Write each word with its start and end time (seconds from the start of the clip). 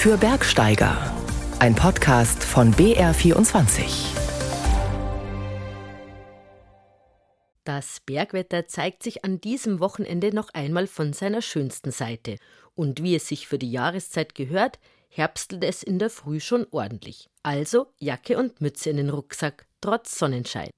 für 0.00 0.16
Bergsteiger. 0.16 0.96
Ein 1.58 1.74
Podcast 1.74 2.42
von 2.42 2.72
BR24. 2.72 4.14
Das 7.64 8.00
Bergwetter 8.06 8.66
zeigt 8.66 9.02
sich 9.02 9.26
an 9.26 9.42
diesem 9.42 9.78
Wochenende 9.78 10.34
noch 10.34 10.48
einmal 10.54 10.86
von 10.86 11.12
seiner 11.12 11.42
schönsten 11.42 11.90
Seite. 11.90 12.36
Und 12.74 13.02
wie 13.02 13.14
es 13.14 13.28
sich 13.28 13.46
für 13.46 13.58
die 13.58 13.70
Jahreszeit 13.70 14.34
gehört, 14.34 14.78
herbstelt 15.10 15.64
es 15.64 15.82
in 15.82 15.98
der 15.98 16.08
Früh 16.08 16.40
schon 16.40 16.66
ordentlich. 16.70 17.28
Also 17.42 17.88
Jacke 17.98 18.38
und 18.38 18.62
Mütze 18.62 18.88
in 18.88 18.96
den 18.96 19.10
Rucksack, 19.10 19.66
trotz 19.82 20.18
Sonnenschein. 20.18 20.70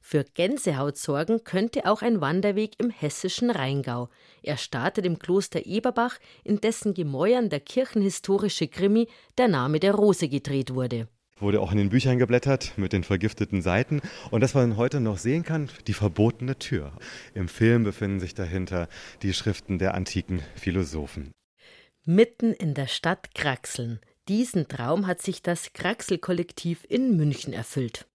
Für 0.00 0.24
Gänsehaut 0.24 0.96
sorgen 0.96 1.44
könnte 1.44 1.86
auch 1.86 2.02
ein 2.02 2.20
Wanderweg 2.20 2.72
im 2.78 2.90
hessischen 2.90 3.50
Rheingau. 3.50 4.08
Er 4.42 4.56
startet 4.56 5.06
im 5.06 5.18
Kloster 5.18 5.66
Eberbach, 5.66 6.18
in 6.44 6.60
dessen 6.60 6.94
Gemäuern 6.94 7.50
der 7.50 7.60
kirchenhistorische 7.60 8.68
Krimi 8.68 9.08
Der 9.38 9.48
Name 9.48 9.80
der 9.80 9.94
Rose 9.94 10.28
gedreht 10.28 10.74
wurde 10.74 11.08
wurde 11.38 11.60
auch 11.60 11.70
in 11.70 11.78
den 11.78 11.90
Büchern 11.90 12.18
geblättert 12.18 12.72
mit 12.76 12.92
den 12.92 13.04
vergifteten 13.04 13.62
Seiten. 13.62 14.00
Und 14.30 14.40
das, 14.40 14.54
was 14.54 14.66
man 14.66 14.76
heute 14.76 15.00
noch 15.00 15.18
sehen 15.18 15.44
kann, 15.44 15.68
die 15.86 15.92
verbotene 15.92 16.58
Tür. 16.58 16.92
Im 17.34 17.48
Film 17.48 17.84
befinden 17.84 18.20
sich 18.20 18.34
dahinter 18.34 18.88
die 19.22 19.34
Schriften 19.34 19.78
der 19.78 19.94
antiken 19.94 20.42
Philosophen. 20.54 21.32
Mitten 22.04 22.52
in 22.52 22.74
der 22.74 22.86
Stadt 22.86 23.34
Kraxeln. 23.34 24.00
Diesen 24.28 24.68
Traum 24.68 25.06
hat 25.06 25.22
sich 25.22 25.42
das 25.42 25.72
Kraxel-Kollektiv 25.72 26.84
in 26.88 27.16
München 27.16 27.52
erfüllt 27.52 28.06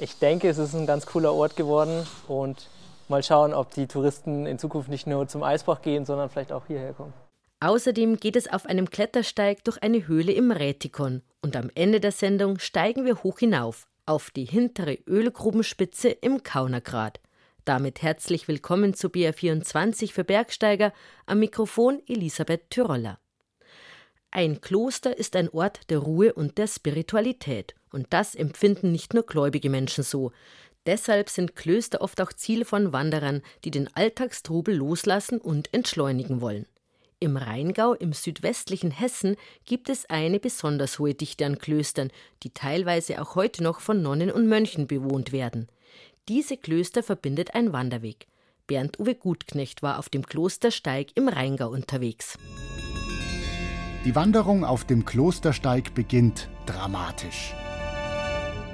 ich 0.00 0.18
denke, 0.18 0.48
es 0.48 0.58
ist 0.58 0.74
ein 0.74 0.86
ganz 0.86 1.06
cooler 1.06 1.34
Ort 1.34 1.56
geworden 1.56 2.06
und 2.26 2.68
mal 3.08 3.22
schauen, 3.22 3.52
ob 3.52 3.70
die 3.72 3.86
Touristen 3.86 4.46
in 4.46 4.58
Zukunft 4.58 4.88
nicht 4.88 5.06
nur 5.06 5.28
zum 5.28 5.42
Eisbach 5.42 5.82
gehen, 5.82 6.04
sondern 6.06 6.30
vielleicht 6.30 6.52
auch 6.52 6.66
hierher 6.66 6.94
kommen. 6.94 7.12
Außerdem 7.60 8.16
geht 8.16 8.36
es 8.36 8.50
auf 8.50 8.64
einem 8.64 8.88
Klettersteig 8.88 9.62
durch 9.64 9.82
eine 9.82 10.06
Höhle 10.06 10.32
im 10.32 10.50
Rätikon 10.50 11.22
und 11.42 11.56
am 11.56 11.70
Ende 11.74 12.00
der 12.00 12.12
Sendung 12.12 12.58
steigen 12.58 13.04
wir 13.04 13.22
hoch 13.22 13.38
hinauf 13.38 13.86
auf 14.06 14.30
die 14.30 14.46
hintere 14.46 14.94
Ölgrubenspitze 15.06 16.08
im 16.08 16.42
Kaunergrat. 16.42 17.20
Damit 17.66 18.00
herzlich 18.00 18.48
willkommen 18.48 18.94
zu 18.94 19.08
BR24 19.08 20.12
für 20.12 20.24
Bergsteiger 20.24 20.92
am 21.26 21.40
Mikrofon 21.40 22.00
Elisabeth 22.08 22.70
Tyroller. 22.70 23.18
Ein 24.32 24.60
Kloster 24.60 25.18
ist 25.18 25.34
ein 25.34 25.48
Ort 25.48 25.90
der 25.90 25.98
Ruhe 25.98 26.32
und 26.32 26.56
der 26.58 26.68
Spiritualität. 26.68 27.74
Und 27.92 28.06
das 28.10 28.36
empfinden 28.36 28.92
nicht 28.92 29.12
nur 29.12 29.24
gläubige 29.24 29.70
Menschen 29.70 30.04
so. 30.04 30.30
Deshalb 30.86 31.28
sind 31.28 31.56
Klöster 31.56 32.00
oft 32.00 32.20
auch 32.20 32.32
Ziel 32.32 32.64
von 32.64 32.92
Wanderern, 32.92 33.42
die 33.64 33.72
den 33.72 33.94
Alltagstrubel 33.94 34.74
loslassen 34.74 35.40
und 35.40 35.74
entschleunigen 35.74 36.40
wollen. 36.40 36.66
Im 37.18 37.36
Rheingau 37.36 37.92
im 37.92 38.12
südwestlichen 38.12 38.92
Hessen 38.92 39.36
gibt 39.66 39.90
es 39.90 40.08
eine 40.08 40.40
besonders 40.40 40.98
hohe 40.98 41.12
Dichte 41.12 41.44
an 41.44 41.58
Klöstern, 41.58 42.10
die 42.44 42.50
teilweise 42.50 43.20
auch 43.20 43.34
heute 43.34 43.62
noch 43.62 43.80
von 43.80 44.00
Nonnen 44.00 44.30
und 44.30 44.46
Mönchen 44.46 44.86
bewohnt 44.86 45.32
werden. 45.32 45.68
Diese 46.28 46.56
Klöster 46.56 47.02
verbindet 47.02 47.54
ein 47.54 47.72
Wanderweg. 47.72 48.26
Bernd 48.68 48.98
Uwe 49.00 49.16
Gutknecht 49.16 49.82
war 49.82 49.98
auf 49.98 50.08
dem 50.08 50.24
Klostersteig 50.24 51.08
im 51.16 51.28
Rheingau 51.28 51.68
unterwegs. 51.68 52.38
Die 54.06 54.14
Wanderung 54.14 54.64
auf 54.64 54.84
dem 54.84 55.04
Klostersteig 55.04 55.92
beginnt 55.92 56.48
dramatisch. 56.64 57.54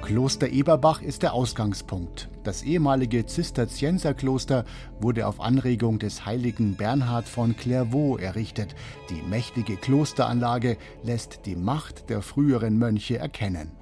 Kloster 0.01 0.47
Eberbach 0.47 1.01
ist 1.01 1.21
der 1.21 1.33
Ausgangspunkt. 1.33 2.29
Das 2.45 2.63
ehemalige 2.63 3.25
Zisterzienserkloster 3.25 4.63
wurde 5.01 5.27
auf 5.27 5.41
Anregung 5.41 5.99
des 5.99 6.25
heiligen 6.25 6.75
Bernhard 6.75 7.27
von 7.27 7.57
Clairvaux 7.57 8.17
errichtet. 8.17 8.73
Die 9.09 9.21
mächtige 9.21 9.75
Klosteranlage 9.75 10.77
lässt 11.03 11.41
die 11.45 11.57
Macht 11.57 12.09
der 12.09 12.21
früheren 12.21 12.77
Mönche 12.77 13.17
erkennen. 13.17 13.73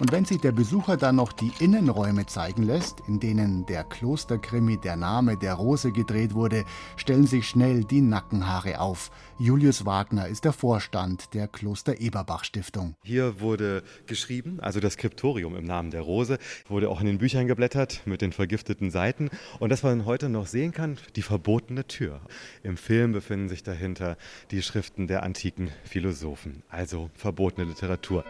Und 0.00 0.12
wenn 0.12 0.24
sich 0.24 0.38
der 0.38 0.52
Besucher 0.52 0.96
dann 0.96 1.16
noch 1.16 1.32
die 1.32 1.50
Innenräume 1.58 2.24
zeigen 2.26 2.62
lässt, 2.62 3.00
in 3.08 3.18
denen 3.18 3.66
der 3.66 3.82
Klosterkrimi 3.82 4.78
Der 4.78 4.94
Name 4.94 5.36
der 5.36 5.54
Rose 5.54 5.90
gedreht 5.90 6.34
wurde, 6.34 6.64
stellen 6.96 7.26
sich 7.26 7.48
schnell 7.48 7.82
die 7.82 8.00
Nackenhaare 8.00 8.78
auf. 8.78 9.10
Julius 9.40 9.86
Wagner 9.86 10.28
ist 10.28 10.44
der 10.44 10.52
Vorstand 10.52 11.34
der 11.34 11.48
Kloster 11.48 12.00
Eberbach 12.00 12.44
Stiftung. 12.44 12.94
Hier 13.02 13.40
wurde 13.40 13.82
geschrieben, 14.06 14.60
also 14.60 14.78
das 14.78 14.92
Skriptorium 14.92 15.56
im 15.56 15.64
Namen 15.64 15.90
der 15.90 16.02
Rose, 16.02 16.38
wurde 16.68 16.90
auch 16.90 17.00
in 17.00 17.06
den 17.06 17.18
Büchern 17.18 17.48
geblättert 17.48 18.02
mit 18.04 18.22
den 18.22 18.32
vergifteten 18.32 18.92
Seiten. 18.92 19.30
Und 19.58 19.70
das, 19.70 19.82
was 19.82 19.96
man 19.96 20.06
heute 20.06 20.28
noch 20.28 20.46
sehen 20.46 20.70
kann, 20.70 20.98
die 21.16 21.22
verbotene 21.22 21.88
Tür. 21.88 22.20
Im 22.62 22.76
Film 22.76 23.10
befinden 23.10 23.48
sich 23.48 23.64
dahinter 23.64 24.16
die 24.52 24.62
Schriften 24.62 25.08
der 25.08 25.24
antiken 25.24 25.70
Philosophen, 25.82 26.62
also 26.68 27.10
verbotene 27.14 27.66
Literatur. 27.66 28.24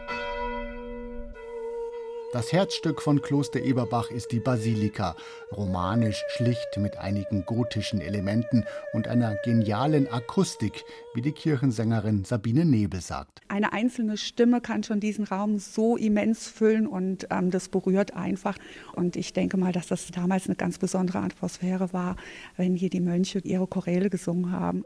Das 2.31 2.53
Herzstück 2.53 3.01
von 3.01 3.23
Kloster 3.23 3.63
Eberbach 3.63 4.11
ist 4.11 4.33
die 4.33 4.39
Basilika, 4.39 5.17
romanisch 5.51 6.23
schlicht 6.29 6.77
mit 6.77 6.99
einigen 6.99 7.47
gotischen 7.47 8.03
Elementen 8.03 8.67
und 8.93 9.09
einer 9.09 9.35
genialen 9.37 10.07
Akustik, 10.13 10.85
wie 11.15 11.23
die 11.23 11.33
Kirchensängerin 11.33 12.27
Sabine 12.27 12.67
Nebel 12.67 13.01
sagt. 13.01 13.41
Eine 13.49 13.73
einzelne 13.73 14.19
Stimme 14.19 14.61
kann 14.61 14.83
schon 14.83 15.01
diesen 15.01 15.25
Raum 15.25 15.59
so 15.59 15.97
immens 15.97 16.49
füllen 16.49 16.87
und 16.87 17.29
ähm, 17.31 17.51
das 17.51 17.71
berührt 17.71 18.13
einfach. 18.15 18.59
Und 18.95 19.17
ich 19.17 19.33
denke 19.33 19.57
mal, 19.57 19.73
dass 19.73 19.87
das 19.87 20.09
damals 20.09 20.49
eine 20.49 20.57
ganz 20.57 20.77
besondere 20.77 21.21
Atmosphäre 21.21 21.95
war, 21.95 22.17
wenn 22.59 22.75
hier 22.75 22.91
die 22.91 23.01
Mönche 23.01 23.39
ihre 23.39 23.67
Choräle 23.67 24.11
gesungen 24.11 24.53
haben. 24.53 24.85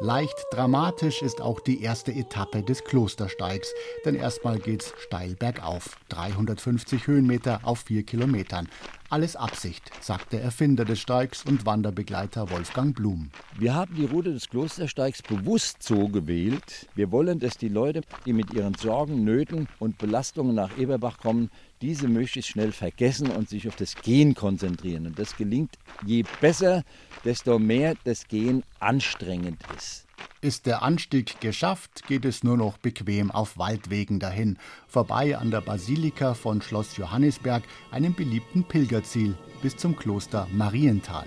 Leicht 0.00 0.46
dramatisch 0.52 1.22
ist 1.22 1.40
auch 1.40 1.58
die 1.58 1.82
erste 1.82 2.12
Etappe 2.12 2.62
des 2.62 2.84
Klostersteigs, 2.84 3.74
denn 4.04 4.14
erstmal 4.14 4.60
geht's 4.60 4.94
steil 4.96 5.34
bergauf, 5.34 5.98
350 6.10 7.08
Höhenmeter 7.08 7.58
auf 7.64 7.80
vier 7.80 8.04
Kilometern. 8.04 8.68
Alles 9.10 9.34
Absicht, 9.34 9.90
sagt 10.00 10.32
der 10.32 10.42
Erfinder 10.42 10.84
des 10.84 11.00
Steigs 11.00 11.44
und 11.44 11.66
Wanderbegleiter 11.66 12.48
Wolfgang 12.50 12.94
Blum. 12.94 13.30
Wir 13.58 13.74
haben 13.74 13.96
die 13.96 14.04
Route 14.04 14.32
des 14.32 14.48
Klostersteigs 14.48 15.20
bewusst 15.20 15.82
so 15.82 16.06
gewählt. 16.06 16.86
Wir 16.94 17.10
wollen, 17.10 17.40
dass 17.40 17.58
die 17.58 17.68
Leute, 17.68 18.02
die 18.24 18.34
mit 18.34 18.52
ihren 18.54 18.74
Sorgen, 18.74 19.24
Nöten 19.24 19.66
und 19.80 19.98
Belastungen 19.98 20.54
nach 20.54 20.78
Eberbach 20.78 21.18
kommen, 21.18 21.50
diese 21.80 22.08
möglichst 22.08 22.50
schnell 22.50 22.72
vergessen 22.72 23.30
und 23.30 23.48
sich 23.48 23.68
auf 23.68 23.76
das 23.76 23.94
Gehen 23.96 24.34
konzentrieren. 24.34 25.06
Und 25.06 25.18
das 25.18 25.36
gelingt 25.36 25.78
je 26.04 26.24
besser, 26.40 26.84
desto 27.24 27.58
mehr 27.58 27.94
das 28.04 28.28
Gehen 28.28 28.62
anstrengend 28.80 29.60
ist. 29.76 30.06
Ist 30.40 30.66
der 30.66 30.82
Anstieg 30.82 31.40
geschafft, 31.40 32.06
geht 32.06 32.24
es 32.24 32.44
nur 32.44 32.56
noch 32.56 32.78
bequem 32.78 33.30
auf 33.30 33.58
Waldwegen 33.58 34.20
dahin, 34.20 34.56
vorbei 34.86 35.36
an 35.36 35.50
der 35.50 35.60
Basilika 35.60 36.34
von 36.34 36.62
Schloss 36.62 36.96
Johannisberg, 36.96 37.64
einem 37.90 38.14
beliebten 38.14 38.64
Pilgerziel, 38.64 39.36
bis 39.62 39.76
zum 39.76 39.96
Kloster 39.96 40.46
Marienthal. 40.52 41.26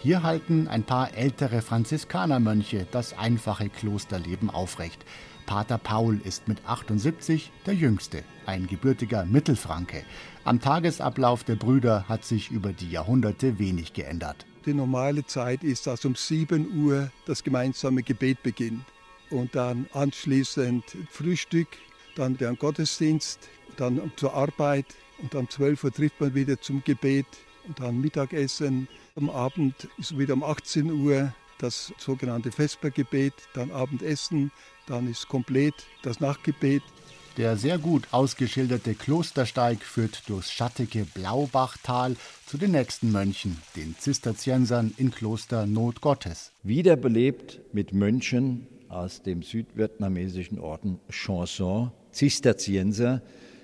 Hier 0.00 0.22
halten 0.22 0.68
ein 0.68 0.82
paar 0.82 1.14
ältere 1.14 1.62
Franziskanermönche 1.62 2.86
das 2.90 3.16
einfache 3.16 3.68
Klosterleben 3.70 4.50
aufrecht. 4.50 5.04
Pater 5.46 5.78
Paul 5.78 6.20
ist 6.24 6.48
mit 6.48 6.58
78 6.66 7.50
der 7.66 7.74
Jüngste, 7.74 8.24
ein 8.46 8.66
gebürtiger 8.66 9.24
Mittelfranke. 9.24 10.04
Am 10.44 10.60
Tagesablauf 10.60 11.44
der 11.44 11.56
Brüder 11.56 12.08
hat 12.08 12.24
sich 12.24 12.50
über 12.50 12.72
die 12.72 12.90
Jahrhunderte 12.90 13.58
wenig 13.58 13.92
geändert. 13.92 14.46
Die 14.66 14.74
normale 14.74 15.26
Zeit 15.26 15.62
ist, 15.62 15.86
dass 15.86 16.04
um 16.04 16.14
7 16.14 16.84
Uhr 16.84 17.10
das 17.26 17.44
gemeinsame 17.44 18.02
Gebet 18.02 18.42
beginnt 18.42 18.84
und 19.30 19.54
dann 19.54 19.86
anschließend 19.92 20.84
Frühstück, 21.10 21.68
dann 22.16 22.36
der 22.36 22.54
Gottesdienst, 22.54 23.48
dann 23.76 24.12
zur 24.16 24.34
Arbeit 24.34 24.86
und 25.20 25.34
um 25.34 25.48
12 25.48 25.84
Uhr 25.84 25.92
trifft 25.92 26.20
man 26.20 26.34
wieder 26.34 26.60
zum 26.60 26.82
Gebet 26.84 27.26
und 27.66 27.80
dann 27.80 28.00
Mittagessen. 28.00 28.88
Am 29.16 29.28
Abend 29.28 29.88
ist 29.98 30.16
wieder 30.16 30.34
um 30.34 30.42
18 30.42 30.90
Uhr 30.90 31.32
das 31.58 31.92
sogenannte 31.98 32.50
Vespergebet, 32.50 33.34
dann 33.54 33.70
Abendessen, 33.70 34.50
dann 34.86 35.10
ist 35.10 35.28
komplett 35.28 35.74
das 36.02 36.20
Nachtgebet 36.20 36.82
der 37.36 37.56
sehr 37.56 37.78
gut 37.78 38.06
ausgeschilderte 38.12 38.94
Klostersteig 38.94 39.82
führt 39.82 40.28
durchs 40.28 40.52
schattige 40.52 41.04
Blaubachtal 41.04 42.14
zu 42.46 42.58
den 42.58 42.70
nächsten 42.72 43.10
Mönchen, 43.10 43.60
den 43.74 43.96
Zisterziensern 43.98 44.94
in 44.98 45.10
Kloster 45.10 45.66
Not 45.66 46.00
Gottes. 46.00 46.52
Wiederbelebt 46.62 47.60
mit 47.72 47.92
Mönchen 47.92 48.68
aus 48.88 49.22
dem 49.22 49.42
südvietnamesischen 49.42 50.60
Orden 50.60 51.00
Chanson, 51.10 51.90
Zisterzienser, 52.12 53.20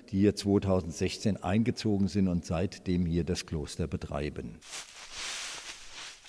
die 0.09 0.19
hier 0.19 0.35
2016 0.35 1.41
eingezogen 1.41 2.09
sind 2.09 2.27
und 2.27 2.45
seitdem 2.45 3.05
hier 3.05 3.23
das 3.23 3.45
Kloster 3.45 3.87
betreiben. 3.87 4.59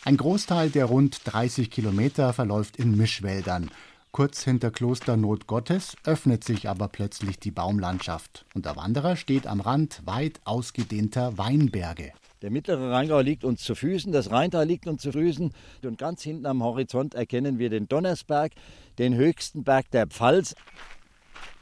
Ein 0.04 0.16
Großteil 0.16 0.70
der 0.70 0.84
rund 0.84 1.20
30 1.24 1.70
Kilometer 1.70 2.32
verläuft 2.32 2.76
in 2.76 2.96
Mischwäldern. 2.96 3.70
Kurz 4.14 4.44
hinter 4.44 4.70
Kloster 4.70 5.16
Not 5.16 5.46
Gottes 5.46 5.96
öffnet 6.04 6.44
sich 6.44 6.68
aber 6.68 6.88
plötzlich 6.88 7.38
die 7.38 7.50
Baumlandschaft 7.50 8.44
und 8.52 8.66
der 8.66 8.76
Wanderer 8.76 9.16
steht 9.16 9.46
am 9.46 9.62
Rand 9.62 10.02
weit 10.04 10.42
ausgedehnter 10.44 11.38
Weinberge. 11.38 12.12
Der 12.42 12.50
mittlere 12.50 12.90
Rheingau 12.90 13.20
liegt 13.20 13.42
uns 13.42 13.62
zu 13.62 13.74
Füßen, 13.74 14.12
das 14.12 14.30
Rheintal 14.30 14.66
liegt 14.66 14.86
uns 14.86 15.00
zu 15.00 15.12
Füßen 15.12 15.54
und 15.82 15.96
ganz 15.96 16.20
hinten 16.20 16.44
am 16.44 16.62
Horizont 16.62 17.14
erkennen 17.14 17.58
wir 17.58 17.70
den 17.70 17.88
Donnersberg, 17.88 18.52
den 18.98 19.14
höchsten 19.14 19.64
Berg 19.64 19.90
der 19.92 20.06
Pfalz. 20.06 20.54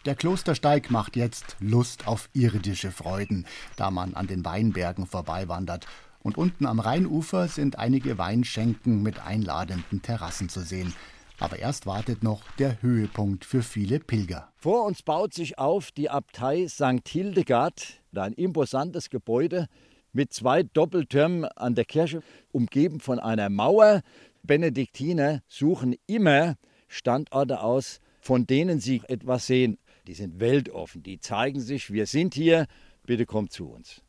Der 0.04 0.16
Klostersteig 0.16 0.90
macht 0.90 1.14
jetzt 1.14 1.56
Lust 1.60 2.08
auf 2.08 2.30
irdische 2.32 2.90
Freuden, 2.90 3.46
da 3.76 3.92
man 3.92 4.14
an 4.14 4.26
den 4.26 4.44
Weinbergen 4.44 5.06
vorbeiwandert. 5.06 5.86
Und 6.22 6.36
unten 6.36 6.66
am 6.66 6.80
Rheinufer 6.80 7.46
sind 7.46 7.78
einige 7.78 8.18
Weinschenken 8.18 9.04
mit 9.04 9.20
einladenden 9.20 10.02
Terrassen 10.02 10.48
zu 10.48 10.62
sehen. 10.62 10.92
Aber 11.40 11.58
erst 11.58 11.86
wartet 11.86 12.22
noch 12.22 12.42
der 12.58 12.82
Höhepunkt 12.82 13.46
für 13.46 13.62
viele 13.62 13.98
Pilger. 13.98 14.52
Vor 14.56 14.84
uns 14.84 15.02
baut 15.02 15.32
sich 15.32 15.58
auf 15.58 15.90
die 15.90 16.10
Abtei 16.10 16.68
St. 16.68 17.08
Hildegard, 17.08 18.02
ein 18.14 18.34
imposantes 18.34 19.08
Gebäude 19.08 19.66
mit 20.12 20.34
zwei 20.34 20.62
Doppeltürmen 20.62 21.46
an 21.46 21.74
der 21.74 21.86
Kirche, 21.86 22.20
umgeben 22.52 23.00
von 23.00 23.18
einer 23.18 23.48
Mauer. 23.48 24.02
Benediktiner 24.42 25.42
suchen 25.48 25.96
immer 26.06 26.56
Standorte 26.88 27.60
aus, 27.60 28.00
von 28.20 28.46
denen 28.46 28.78
sie 28.78 29.00
etwas 29.08 29.46
sehen. 29.46 29.78
Die 30.06 30.14
sind 30.14 30.40
weltoffen, 30.40 31.02
die 31.02 31.20
zeigen 31.20 31.60
sich, 31.60 31.90
wir 31.90 32.06
sind 32.06 32.34
hier, 32.34 32.66
bitte 33.06 33.24
kommt 33.24 33.52
zu 33.52 33.70
uns. 33.70 34.02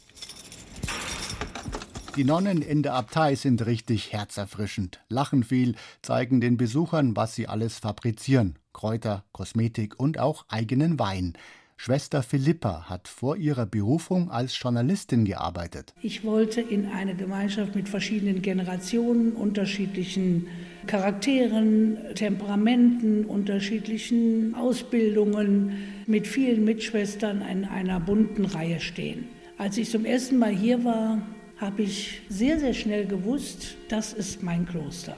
Die 2.18 2.26
Nonnen 2.26 2.62
in 2.62 2.84
der 2.84 2.96
Abtei 2.96 3.36
sind 3.36 3.66
richtig 3.66 4.12
herzerfrischend, 4.12 5.00
lachen 5.08 5.46
viel, 5.46 5.76
zeigen 6.02 6.42
den 6.42 6.58
Besuchern, 6.58 7.16
was 7.16 7.36
sie 7.36 7.48
alles 7.48 7.80
fabrizieren. 7.80 8.60
Kräuter, 8.74 9.24
Kosmetik 9.32 9.98
und 9.98 10.20
auch 10.20 10.44
eigenen 10.50 11.00
Wein. 11.00 11.38
Schwester 11.78 12.22
Philippa 12.22 12.90
hat 12.90 13.08
vor 13.08 13.38
ihrer 13.38 13.66
Berufung 13.66 14.30
als 14.30 14.60
Journalistin 14.60 15.24
gearbeitet. 15.24 15.94
Ich 16.02 16.26
wollte 16.26 16.60
in 16.60 16.88
eine 16.88 17.16
Gemeinschaft 17.16 17.76
mit 17.76 17.88
verschiedenen 17.88 18.42
Generationen, 18.42 19.32
unterschiedlichen 19.32 20.48
Charakteren, 20.88 21.98
Temperamenten, 22.14 23.24
unterschiedlichen 23.24 24.54
Ausbildungen 24.54 25.78
mit 26.08 26.28
vielen 26.28 26.66
Mitschwestern 26.66 27.42
in 27.42 27.64
einer 27.64 28.02
bunten 28.02 28.44
Reihe 28.44 28.82
stehen. 28.82 29.30
Als 29.58 29.78
ich 29.78 29.90
zum 29.90 30.04
ersten 30.04 30.38
Mal 30.38 30.52
hier 30.52 30.84
war, 30.84 31.22
habe 31.62 31.84
ich 31.84 32.24
sehr, 32.28 32.60
sehr 32.60 32.74
schnell 32.74 33.06
gewusst, 33.06 33.76
das 33.88 34.14
ist 34.14 34.42
mein 34.42 34.66
Kloster. 34.66 35.16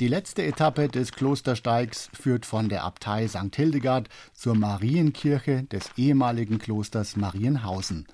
Die 0.00 0.08
letzte 0.08 0.44
Etappe 0.44 0.88
des 0.88 1.12
Klostersteigs 1.12 2.10
führt 2.12 2.44
von 2.44 2.68
der 2.68 2.84
Abtei 2.84 3.28
St. 3.28 3.54
Hildegard 3.54 4.08
zur 4.34 4.54
Marienkirche 4.54 5.62
des 5.62 5.90
ehemaligen 5.96 6.58
Klosters 6.58 7.16
Marienhausen. 7.16 8.06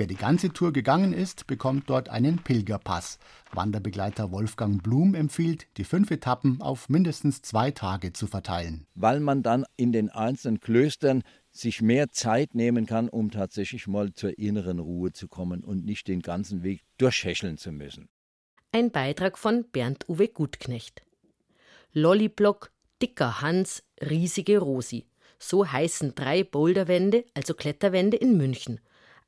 Wer 0.00 0.06
die 0.06 0.16
ganze 0.16 0.50
Tour 0.50 0.72
gegangen 0.72 1.12
ist, 1.12 1.46
bekommt 1.46 1.90
dort 1.90 2.08
einen 2.08 2.38
Pilgerpass. 2.38 3.18
Wanderbegleiter 3.52 4.32
Wolfgang 4.32 4.82
Blum 4.82 5.14
empfiehlt, 5.14 5.66
die 5.76 5.84
fünf 5.84 6.10
Etappen 6.10 6.62
auf 6.62 6.88
mindestens 6.88 7.42
zwei 7.42 7.70
Tage 7.70 8.14
zu 8.14 8.26
verteilen. 8.26 8.86
Weil 8.94 9.20
man 9.20 9.42
dann 9.42 9.66
in 9.76 9.92
den 9.92 10.08
einzelnen 10.08 10.58
Klöstern 10.60 11.22
sich 11.50 11.82
mehr 11.82 12.08
Zeit 12.08 12.54
nehmen 12.54 12.86
kann, 12.86 13.10
um 13.10 13.30
tatsächlich 13.30 13.88
mal 13.88 14.14
zur 14.14 14.38
inneren 14.38 14.78
Ruhe 14.78 15.12
zu 15.12 15.28
kommen 15.28 15.62
und 15.62 15.84
nicht 15.84 16.08
den 16.08 16.22
ganzen 16.22 16.62
Weg 16.62 16.80
durchhecheln 16.96 17.58
zu 17.58 17.70
müssen. 17.70 18.08
Ein 18.72 18.90
Beitrag 18.90 19.36
von 19.36 19.66
Bernd 19.70 20.08
Uwe 20.08 20.28
Gutknecht. 20.28 21.02
Lolliblock, 21.92 22.72
Dicker 23.02 23.42
Hans, 23.42 23.82
Riesige 24.00 24.60
Rosi. 24.60 25.04
So 25.38 25.70
heißen 25.70 26.14
drei 26.14 26.42
Boulderwände, 26.42 27.26
also 27.34 27.52
Kletterwände 27.52 28.16
in 28.16 28.38
München. 28.38 28.80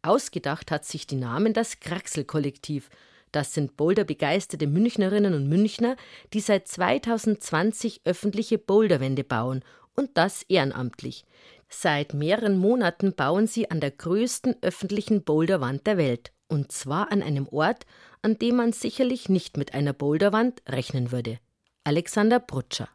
Ausgedacht 0.03 0.71
hat 0.71 0.85
sich 0.85 1.07
die 1.07 1.17
Namen 1.17 1.53
das 1.53 1.81
Kraxel-Kollektiv. 1.81 2.91
Das 3.31 3.55
sind 3.55 3.77
boulderbegeisterte 3.77 4.67
Münchnerinnen 4.67 5.33
und 5.33 5.49
Münchner, 5.49 5.97
die 6.33 6.41
seit 6.41 6.69
2020 6.69 8.03
öffentliche 8.05 8.59
Boulderwände 8.59 9.25
bauen 9.25 9.65
und 9.95 10.11
das 10.15 10.43
ehrenamtlich. 10.43 11.25
Seit 11.69 12.13
mehreren 12.13 12.59
Monaten 12.59 13.15
bauen 13.15 13.47
sie 13.47 13.71
an 13.71 13.81
der 13.81 13.93
größten 13.93 14.57
öffentlichen 14.61 15.25
Boulderwand 15.25 15.87
der 15.87 15.97
Welt, 15.97 16.33
und 16.49 16.71
zwar 16.71 17.11
an 17.11 17.23
einem 17.23 17.49
Ort, 17.49 17.87
an 18.21 18.39
dem 18.39 18.57
man 18.57 18.73
sicherlich 18.73 19.31
nicht 19.31 19.57
mit 19.57 19.73
einer 19.73 19.95
Boulderwand 19.95 20.63
rechnen 20.69 21.13
würde. 21.13 21.39
Alexander 21.85 22.41
Brutscher. 22.41 22.89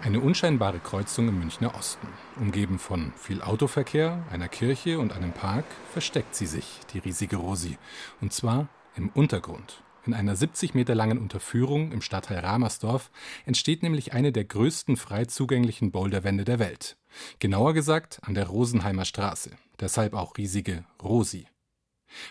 Eine 0.00 0.20
unscheinbare 0.20 0.78
Kreuzung 0.78 1.28
im 1.28 1.40
Münchner 1.40 1.74
Osten. 1.74 2.06
Umgeben 2.36 2.78
von 2.78 3.12
viel 3.16 3.42
Autoverkehr, 3.42 4.24
einer 4.30 4.48
Kirche 4.48 5.00
und 5.00 5.12
einem 5.12 5.32
Park 5.32 5.64
versteckt 5.92 6.36
sie 6.36 6.46
sich, 6.46 6.78
die 6.92 7.00
riesige 7.00 7.36
Rosi. 7.36 7.78
Und 8.20 8.32
zwar 8.32 8.68
im 8.94 9.08
Untergrund. 9.08 9.82
In 10.06 10.14
einer 10.14 10.36
70 10.36 10.74
Meter 10.74 10.94
langen 10.94 11.18
Unterführung 11.18 11.90
im 11.90 12.00
Stadtteil 12.00 12.38
Ramersdorf 12.38 13.10
entsteht 13.44 13.82
nämlich 13.82 14.12
eine 14.12 14.30
der 14.30 14.44
größten 14.44 14.96
frei 14.96 15.24
zugänglichen 15.24 15.90
Boulderwände 15.90 16.44
der 16.44 16.60
Welt. 16.60 16.96
Genauer 17.40 17.74
gesagt 17.74 18.20
an 18.22 18.34
der 18.34 18.46
Rosenheimer 18.46 19.04
Straße. 19.04 19.50
Deshalb 19.80 20.14
auch 20.14 20.38
riesige 20.38 20.84
Rosi. 21.02 21.48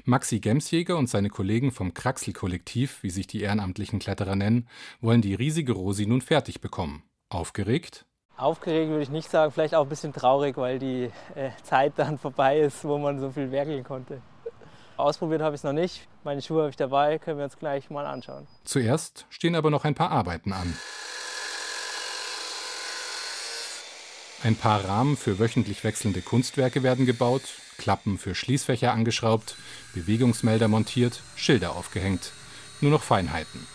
Maxi 0.06 0.40
Gemsjäger 0.40 0.98
und 0.98 1.10
seine 1.10 1.30
Kollegen 1.30 1.72
vom 1.72 1.94
Kraxel-Kollektiv, 1.94 3.04
wie 3.04 3.10
sich 3.10 3.28
die 3.28 3.42
ehrenamtlichen 3.42 4.00
Kletterer 4.00 4.38
nennen, 4.38 4.70
wollen 5.02 5.22
die 5.22 5.36
riesige 5.36 5.74
Rosi 5.74 6.08
nun 6.08 6.22
fertig 6.22 6.62
bekommen. 6.62 7.04
Aufgeregt? 7.30 8.06
Aufgeregt 8.38 8.90
würde 8.90 9.04
ich 9.04 9.10
nicht 9.10 9.30
sagen, 9.30 9.52
vielleicht 9.52 9.76
auch 9.76 9.84
ein 9.84 9.90
bisschen 9.90 10.14
traurig, 10.14 10.58
weil 10.58 10.80
die 10.80 11.12
äh, 11.36 11.50
Zeit 11.64 11.94
dann 11.98 12.18
vorbei 12.20 12.60
ist, 12.60 12.84
wo 12.84 12.98
man 12.98 13.20
so 13.20 13.32
viel 13.32 13.52
werkeln 13.52 13.84
konnte. 13.84 14.22
Ausprobiert 14.96 15.42
habe 15.42 15.56
ich 15.56 15.60
es 15.60 15.64
noch 15.64 15.74
nicht. 15.74 16.08
Meine 16.24 16.42
Schuhe 16.42 16.62
habe 16.62 16.70
ich 16.70 16.76
dabei, 16.76 17.20
können 17.20 17.38
wir 17.38 17.46
uns 17.46 17.58
gleich 17.58 17.90
mal 17.90 18.06
anschauen. 18.06 18.48
Zuerst 18.64 19.26
stehen 19.30 19.56
aber 19.56 19.70
noch 19.70 19.86
ein 19.86 19.94
paar 19.94 20.12
Arbeiten 20.12 20.54
an. 20.54 20.76
Ein 24.44 24.56
paar 24.56 24.86
Rahmen 24.86 25.18
für 25.18 25.40
wöchentlich 25.40 25.84
wechselnde 25.84 26.22
Kunstwerke 26.22 26.84
werden 26.84 27.06
gebaut, 27.06 27.42
Klappen 27.78 28.18
für 28.18 28.36
Schließfächer 28.36 28.92
angeschraubt, 28.92 29.56
Bewegungsmelder 29.94 30.68
montiert, 30.68 31.22
Schilder 31.36 31.76
aufgehängt. 31.76 32.32
Nur 32.82 32.92
noch 32.92 33.04
Feinheiten. 33.04 33.68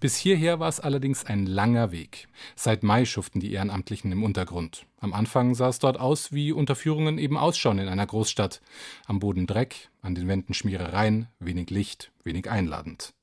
Bis 0.00 0.16
hierher 0.16 0.60
war 0.60 0.68
es 0.68 0.80
allerdings 0.80 1.24
ein 1.24 1.46
langer 1.46 1.92
Weg. 1.92 2.28
Seit 2.54 2.82
Mai 2.82 3.04
schuften 3.04 3.40
die 3.40 3.52
Ehrenamtlichen 3.52 4.12
im 4.12 4.22
Untergrund. 4.24 4.86
Am 5.00 5.12
Anfang 5.12 5.54
sah 5.54 5.68
es 5.68 5.78
dort 5.78 5.98
aus, 5.98 6.32
wie 6.32 6.52
Unterführungen 6.52 7.18
eben 7.18 7.36
ausschauen 7.36 7.78
in 7.78 7.88
einer 7.88 8.06
Großstadt. 8.06 8.60
Am 9.06 9.18
Boden 9.18 9.46
Dreck, 9.46 9.90
an 10.02 10.14
den 10.14 10.28
Wänden 10.28 10.54
Schmierereien, 10.54 11.28
wenig 11.38 11.70
Licht, 11.70 12.12
wenig 12.24 12.50
einladend. 12.50 13.14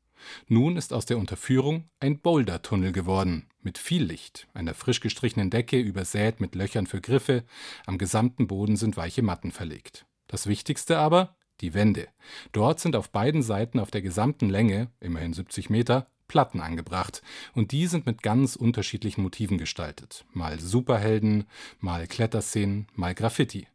Nun 0.48 0.78
ist 0.78 0.94
aus 0.94 1.06
der 1.06 1.18
Unterführung 1.18 1.90
ein 2.00 2.20
Bouldertunnel 2.20 2.92
geworden, 2.92 3.48
mit 3.62 3.78
viel 3.78 4.04
Licht, 4.04 4.48
einer 4.54 4.74
frisch 4.74 5.00
gestrichenen 5.00 5.50
Decke 5.50 5.80
übersät 5.80 6.40
mit 6.40 6.56
Löchern 6.56 6.88
für 6.88 7.02
Griffe, 7.02 7.44
am 7.86 7.98
gesamten 7.98 8.48
Boden 8.48 8.78
sind 8.78 8.98
weiche 8.98 9.22
Matten 9.22 9.52
verlegt. 9.52 10.06
Das 10.28 10.48
Wichtigste 10.48 10.98
aber, 10.98 11.36
die 11.62 11.74
Wände. 11.74 12.08
Dort 12.52 12.80
sind 12.80 12.96
auf 12.96 13.10
beiden 13.10 13.44
Seiten 13.44 13.80
auf 13.80 13.92
der 13.92 14.02
gesamten 14.02 14.50
Länge, 14.50 14.92
immerhin 15.00 15.34
70 15.34 15.70
Meter, 15.70 16.08
Platten 16.34 16.62
angebracht, 16.62 17.22
und 17.54 17.72
die 17.72 17.86
sind 17.86 18.08
mit 18.08 18.24
ganz 18.24 18.56
unterschiedlichen 18.56 19.22
Motiven 19.22 19.60
gestaltet. 19.60 20.26
Mal 20.34 20.60
Superhelden, 20.60 21.44
mal 21.80 22.08
Kletterszenen, 22.08 22.88
mal 22.96 23.14
Graffiti. 23.14 23.68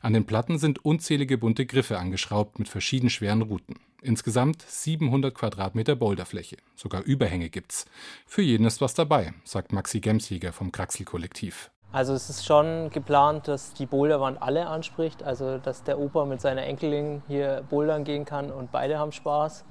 An 0.00 0.12
den 0.12 0.24
Platten 0.24 0.60
sind 0.60 0.84
unzählige 0.84 1.36
bunte 1.36 1.66
Griffe 1.66 1.98
angeschraubt 1.98 2.60
mit 2.60 2.68
verschieden 2.68 3.10
schweren 3.10 3.42
Routen. 3.42 3.80
Insgesamt 4.02 4.62
700 4.62 5.34
Quadratmeter 5.34 5.96
Boulderfläche. 5.96 6.58
Sogar 6.76 7.02
Überhänge 7.02 7.50
gibt's. 7.50 7.86
Für 8.24 8.42
jeden 8.42 8.66
ist 8.66 8.80
was 8.80 8.94
dabei, 8.94 9.34
sagt 9.42 9.72
Maxi 9.72 9.98
Gemsjäger 9.98 10.52
vom 10.52 10.70
Kraxel-Kollektiv. 10.70 11.72
Also 11.90 12.14
es 12.14 12.30
ist 12.30 12.46
schon 12.46 12.90
geplant, 12.90 13.48
dass 13.48 13.74
die 13.74 13.86
Boulderwand 13.86 14.40
alle 14.40 14.68
anspricht, 14.68 15.24
also 15.24 15.58
dass 15.58 15.82
der 15.82 15.98
Opa 15.98 16.24
mit 16.24 16.40
seiner 16.40 16.62
Enkelin 16.62 17.24
hier 17.26 17.64
bouldern 17.68 18.04
gehen 18.04 18.24
kann 18.24 18.52
und 18.52 18.70
beide 18.70 18.96
haben 18.96 19.10
Spaß, 19.10 19.64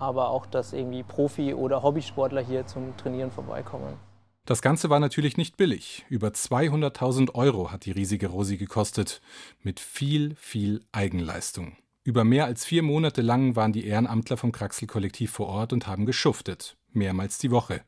aber 0.00 0.30
auch, 0.30 0.46
dass 0.46 0.72
irgendwie 0.72 1.02
Profi- 1.02 1.54
oder 1.54 1.82
Hobbysportler 1.82 2.40
hier 2.40 2.66
zum 2.66 2.96
Trainieren 2.96 3.30
vorbeikommen. 3.30 3.96
Das 4.46 4.62
Ganze 4.62 4.90
war 4.90 4.98
natürlich 4.98 5.36
nicht 5.36 5.56
billig. 5.56 6.04
Über 6.08 6.28
200.000 6.28 7.34
Euro 7.34 7.70
hat 7.70 7.84
die 7.84 7.92
riesige 7.92 8.28
Rosi 8.28 8.56
gekostet. 8.56 9.20
Mit 9.62 9.78
viel, 9.78 10.34
viel 10.34 10.82
Eigenleistung. 10.90 11.76
Über 12.02 12.24
mehr 12.24 12.46
als 12.46 12.64
vier 12.64 12.82
Monate 12.82 13.20
lang 13.20 13.54
waren 13.54 13.72
die 13.72 13.86
Ehrenamtler 13.86 14.38
vom 14.38 14.50
Kraxel-Kollektiv 14.50 15.30
vor 15.30 15.48
Ort 15.48 15.72
und 15.72 15.86
haben 15.86 16.06
geschuftet. 16.06 16.76
Mehrmals 16.92 17.38
die 17.38 17.50
Woche. 17.50 17.82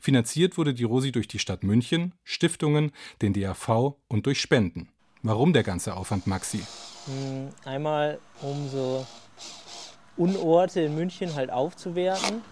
Finanziert 0.00 0.58
wurde 0.58 0.74
die 0.74 0.84
Rosi 0.84 1.12
durch 1.12 1.28
die 1.28 1.38
Stadt 1.38 1.62
München, 1.62 2.14
Stiftungen, 2.24 2.92
den 3.22 3.32
DAV 3.32 3.96
und 4.08 4.26
durch 4.26 4.40
Spenden. 4.40 4.88
Warum 5.22 5.52
der 5.52 5.62
ganze 5.62 5.96
Aufwand, 5.96 6.26
Maxi? 6.26 6.60
Hm, 7.06 7.48
einmal, 7.64 8.18
um 8.42 8.68
so 8.68 9.06
Unorte 10.16 10.80
in 10.80 10.94
München 10.94 11.34
halt 11.34 11.50
aufzuwerten. 11.50 12.42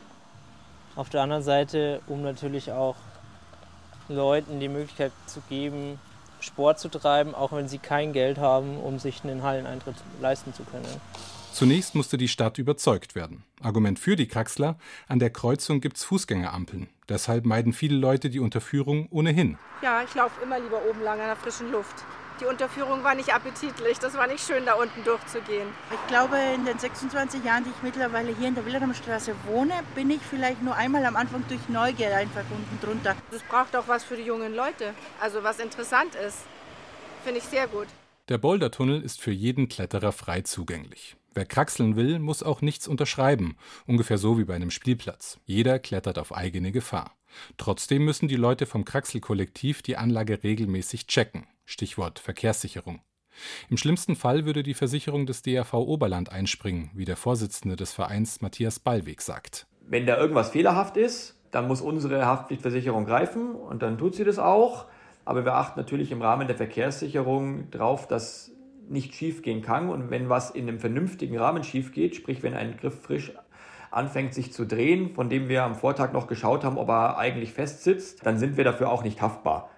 Auf 0.97 1.09
der 1.09 1.23
anderen 1.23 1.43
Seite, 1.43 2.01
um 2.07 2.23
natürlich 2.23 2.73
auch 2.73 2.97
Leuten 4.09 4.61
die 4.61 4.69
Möglichkeit 4.69 5.13
zu 5.27 5.41
geben, 5.49 5.99
Sport 6.41 6.81
zu 6.81 6.89
treiben, 6.89 7.35
auch 7.35 7.53
wenn 7.53 7.69
sie 7.69 7.79
kein 7.79 8.13
Geld 8.13 8.39
haben, 8.39 8.79
um 8.79 8.99
sich 8.99 9.23
einen 9.25 9.43
Halleneintritt 9.43 9.97
leisten 10.21 10.53
zu 10.53 10.65
können. 10.65 10.87
Zunächst 11.53 11.95
musste 11.95 12.17
die 12.17 12.29
Stadt 12.29 12.59
überzeugt 12.59 13.15
werden. 13.15 13.45
Argument 13.61 13.99
für 13.99 14.17
die 14.17 14.27
Kraxler, 14.27 14.77
an 15.07 15.19
der 15.19 15.31
Kreuzung 15.31 15.81
gibt's 15.81 16.03
Fußgängerampeln. 16.03 16.89
Deshalb 17.09 17.45
meiden 17.45 17.75
viele 17.75 17.97
Leute 17.97 18.31
die 18.31 18.41
Unterführung 18.41 19.07
ohnehin. 19.11 19.59
Ja, 19.83 20.03
ich 20.03 20.15
laufe 20.15 20.43
immer 20.43 20.59
lieber 20.59 20.81
oben 20.89 21.03
lang 21.03 21.21
an 21.21 21.27
der 21.27 21.37
frischen 21.37 21.71
Luft. 21.71 22.05
Die 22.43 22.49
Unterführung 22.49 23.05
war 23.05 23.15
nicht 23.15 23.33
appetitlich, 23.33 24.01
das 24.01 24.15
war 24.15 24.27
nicht 24.27 24.45
schön, 24.45 24.67
da 24.67 24.75
unten 24.75 25.05
durchzugehen. 25.05 25.69
Ich 25.93 26.09
glaube, 26.09 26.37
in 26.57 26.65
den 26.65 26.77
26 26.77 27.45
Jahren, 27.45 27.63
die 27.63 27.71
ich 27.71 27.83
mittlerweile 27.85 28.35
hier 28.37 28.49
in 28.49 28.57
der 28.57 28.67
Wilhelmstraße 28.67 29.37
wohne, 29.47 29.75
bin 29.95 30.11
ich 30.11 30.21
vielleicht 30.23 30.61
nur 30.61 30.75
einmal 30.75 31.07
am 31.07 31.15
Anfang 31.15 31.45
durch 31.47 31.69
Neugier 31.69 32.17
einfach 32.17 32.43
unten 32.51 32.85
drunter. 32.85 33.15
Das 33.31 33.43
braucht 33.43 33.77
auch 33.77 33.87
was 33.87 34.03
für 34.03 34.17
die 34.17 34.25
jungen 34.25 34.57
Leute, 34.57 34.93
also 35.21 35.45
was 35.45 35.61
interessant 35.61 36.17
ist. 36.17 36.39
Finde 37.23 37.39
ich 37.39 37.45
sehr 37.45 37.69
gut. 37.69 37.87
Der 38.29 38.39
Bouldertunnel 38.39 39.03
ist 39.03 39.21
für 39.21 39.31
jeden 39.31 39.69
Kletterer 39.69 40.11
frei 40.11 40.41
zugänglich. 40.41 41.15
Wer 41.35 41.47
kraxeln 41.47 41.95
will, 41.95 42.19
muss 42.19 42.43
auch 42.43 42.61
nichts 42.61 42.89
unterschreiben, 42.89 43.57
ungefähr 43.87 44.19
so 44.19 44.37
wie 44.37 44.45
bei 44.45 44.57
einem 44.57 44.73
Spielplatz. 44.73 45.39
Jeder 45.45 45.79
klettert 45.79 46.19
auf 46.19 46.35
eigene 46.35 46.73
Gefahr. 46.73 47.15
Trotzdem 47.57 48.05
müssen 48.05 48.27
die 48.27 48.35
Leute 48.35 48.67
vom 48.67 48.85
Kraxelkollektiv 48.85 49.83
die 49.83 49.97
Anlage 49.97 50.43
regelmäßig 50.43 51.07
checken. 51.07 51.47
Stichwort 51.65 52.19
Verkehrssicherung. 52.19 53.01
Im 53.71 53.77
schlimmsten 53.77 54.17
Fall 54.17 54.45
würde 54.45 54.63
die 54.63 54.75
Versicherung 54.75 55.27
des 55.27 55.43
DRV 55.43 55.75
Oberland 55.75 56.31
einspringen, 56.31 56.91
wie 56.95 57.05
der 57.05 57.17
Vorsitzende 57.17 57.77
des 57.77 57.93
Vereins 57.93 58.41
Matthias 58.41 58.79
Ballweg 58.79 59.23
sagt. 59.23 59.67
Wenn 59.81 60.07
da 60.07 60.19
irgendwas 60.19 60.51
fehlerhaft 60.51 60.97
ist, 60.97 61.39
dann 61.51 61.69
muss 61.69 61.81
unsere 61.81 62.27
Haftpflichtversicherung 62.27 63.05
greifen 63.05 63.55
und 63.55 63.83
dann 63.83 63.99
tut 63.99 64.15
sie 64.15 64.25
das 64.25 64.39
auch. 64.39 64.87
Aber 65.25 65.45
wir 65.45 65.55
achten 65.55 65.79
natürlich 65.79 66.11
im 66.11 66.23
Rahmen 66.23 66.47
der 66.47 66.57
Verkehrssicherung 66.57 67.71
darauf, 67.71 68.09
dass 68.09 68.51
nicht 68.89 69.15
schief 69.15 69.43
gehen 69.43 69.63
kann. 69.63 69.89
Und 69.89 70.11
wenn 70.11 70.29
was 70.29 70.51
in 70.51 70.69
einem 70.69 70.79
vernünftigen 70.79 71.39
Rahmen 71.39 71.63
schief 71.65 71.93
geht, 71.93 72.17
sprich 72.17 72.43
wenn 72.43 72.55
ein 72.55 72.77
Griff 72.77 73.03
frisch 73.03 73.33
anfängt 73.91 74.33
sich 74.33 74.53
zu 74.53 74.65
drehen, 74.65 75.15
von 75.15 75.29
dem 75.29 75.49
wir 75.49 75.65
am 75.65 75.75
Vortag 75.75 76.13
noch 76.13 76.27
geschaut 76.27 76.65
haben, 76.65 76.79
ob 76.79 76.89
er 76.89 77.19
eigentlich 77.19 77.53
fest 77.53 77.85
sitzt, 77.85 78.25
dann 78.25 78.39
sind 78.39 78.57
wir 78.57 78.65
dafür 78.65 78.91
auch 78.91 79.05
nicht 79.05 79.21
haftbar. 79.21 79.71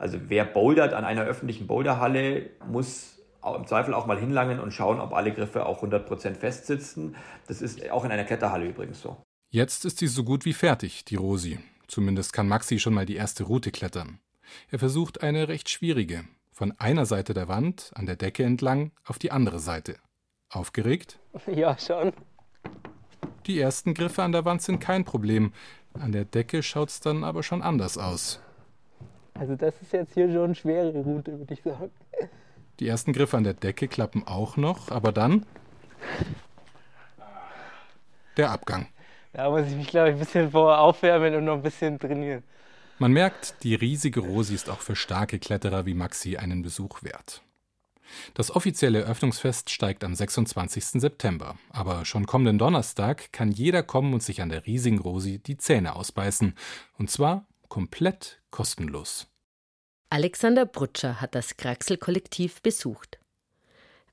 Also 0.00 0.18
wer 0.28 0.46
bouldert 0.46 0.94
an 0.94 1.04
einer 1.04 1.24
öffentlichen 1.24 1.66
Boulderhalle, 1.66 2.48
muss 2.66 3.18
im 3.44 3.66
Zweifel 3.66 3.92
auch 3.92 4.06
mal 4.06 4.18
hinlangen 4.18 4.58
und 4.58 4.72
schauen, 4.72 4.98
ob 4.98 5.12
alle 5.12 5.30
Griffe 5.30 5.66
auch 5.66 5.82
100% 5.82 6.34
fest 6.36 6.66
sitzen. 6.66 7.16
Das 7.46 7.60
ist 7.60 7.90
auch 7.90 8.06
in 8.06 8.10
einer 8.10 8.24
Kletterhalle 8.24 8.66
übrigens 8.66 9.02
so. 9.02 9.22
Jetzt 9.50 9.84
ist 9.84 9.98
sie 9.98 10.06
so 10.06 10.24
gut 10.24 10.46
wie 10.46 10.54
fertig, 10.54 11.04
die 11.04 11.16
Rosi. 11.16 11.58
Zumindest 11.86 12.32
kann 12.32 12.48
Maxi 12.48 12.78
schon 12.78 12.94
mal 12.94 13.04
die 13.04 13.16
erste 13.16 13.44
Route 13.44 13.72
klettern. 13.72 14.20
Er 14.70 14.78
versucht 14.78 15.22
eine 15.22 15.48
recht 15.48 15.68
schwierige, 15.68 16.24
von 16.50 16.72
einer 16.78 17.04
Seite 17.04 17.34
der 17.34 17.48
Wand 17.48 17.90
an 17.94 18.06
der 18.06 18.16
Decke 18.16 18.42
entlang 18.44 18.92
auf 19.04 19.18
die 19.18 19.30
andere 19.30 19.58
Seite. 19.58 19.96
Aufgeregt? 20.48 21.18
Ja, 21.46 21.76
schon. 21.78 22.14
Die 23.46 23.60
ersten 23.60 23.92
Griffe 23.92 24.22
an 24.22 24.32
der 24.32 24.46
Wand 24.46 24.62
sind 24.62 24.80
kein 24.80 25.04
Problem. 25.04 25.52
An 25.92 26.12
der 26.12 26.24
Decke 26.24 26.62
schaut 26.62 26.88
es 26.88 27.00
dann 27.00 27.22
aber 27.22 27.42
schon 27.42 27.60
anders 27.60 27.98
aus. 27.98 28.40
Also 29.40 29.56
das 29.56 29.72
ist 29.80 29.94
jetzt 29.94 30.12
hier 30.12 30.30
schon 30.30 30.44
eine 30.44 30.54
schwere 30.54 30.92
Route, 30.92 31.38
würde 31.38 31.54
ich 31.54 31.62
sagen. 31.62 31.90
Die 32.78 32.86
ersten 32.86 33.14
Griffe 33.14 33.38
an 33.38 33.44
der 33.44 33.54
Decke 33.54 33.88
klappen 33.88 34.26
auch 34.26 34.58
noch, 34.58 34.90
aber 34.90 35.12
dann 35.12 35.46
der 38.36 38.50
Abgang. 38.50 38.88
Da 39.32 39.48
muss 39.48 39.66
ich 39.66 39.76
mich, 39.76 39.86
glaube 39.86 40.10
ich, 40.10 40.16
ein 40.16 40.18
bisschen 40.18 40.50
vorher 40.50 40.80
aufwärmen 40.80 41.34
und 41.34 41.46
noch 41.46 41.54
ein 41.54 41.62
bisschen 41.62 41.98
trainieren. 41.98 42.42
Man 42.98 43.12
merkt, 43.12 43.54
die 43.62 43.74
riesige 43.74 44.20
Rosi 44.20 44.54
ist 44.54 44.68
auch 44.68 44.80
für 44.80 44.94
starke 44.94 45.38
Kletterer 45.38 45.86
wie 45.86 45.94
Maxi 45.94 46.36
einen 46.36 46.60
Besuch 46.60 47.02
wert. 47.02 47.42
Das 48.34 48.54
offizielle 48.54 49.00
Eröffnungsfest 49.00 49.70
steigt 49.70 50.04
am 50.04 50.14
26. 50.14 51.00
September, 51.00 51.56
aber 51.70 52.04
schon 52.04 52.26
kommenden 52.26 52.58
Donnerstag 52.58 53.32
kann 53.32 53.52
jeder 53.52 53.82
kommen 53.82 54.12
und 54.12 54.22
sich 54.22 54.42
an 54.42 54.50
der 54.50 54.66
riesigen 54.66 54.98
Rosi 54.98 55.38
die 55.38 55.56
Zähne 55.56 55.96
ausbeißen, 55.96 56.54
und 56.98 57.10
zwar 57.10 57.46
komplett 57.70 58.42
kostenlos. 58.50 59.29
Alexander 60.12 60.66
Brutscher 60.66 61.20
hat 61.20 61.36
das 61.36 61.56
Kraxel-Kollektiv 61.56 62.62
besucht. 62.62 63.20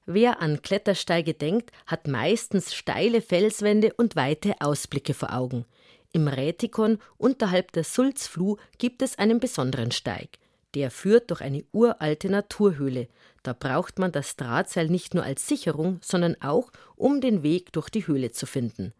Wer 0.05 0.43
an 0.43 0.61
Klettersteige 0.61 1.33
denkt, 1.33 1.71
hat 1.87 2.07
meistens 2.07 2.75
steile 2.75 3.19
Felswände 3.19 3.91
und 3.97 4.15
weite 4.15 4.53
Ausblicke 4.59 5.15
vor 5.15 5.33
Augen. 5.33 5.65
Im 6.11 6.27
Rätikon 6.27 6.99
unterhalb 7.17 7.71
der 7.71 7.83
Sulzfluh 7.83 8.57
gibt 8.77 9.01
es 9.01 9.17
einen 9.17 9.39
besonderen 9.39 9.89
Steig. 9.89 10.37
Der 10.75 10.91
führt 10.91 11.31
durch 11.31 11.41
eine 11.41 11.65
uralte 11.71 12.29
Naturhöhle. 12.29 13.07
Da 13.41 13.53
braucht 13.53 13.97
man 13.97 14.11
das 14.11 14.35
Drahtseil 14.35 14.89
nicht 14.89 15.15
nur 15.15 15.23
als 15.23 15.47
Sicherung, 15.47 15.99
sondern 16.03 16.39
auch, 16.41 16.71
um 16.95 17.21
den 17.21 17.41
Weg 17.41 17.73
durch 17.73 17.89
die 17.89 18.05
Höhle 18.05 18.31
zu 18.31 18.45
finden. 18.45 18.93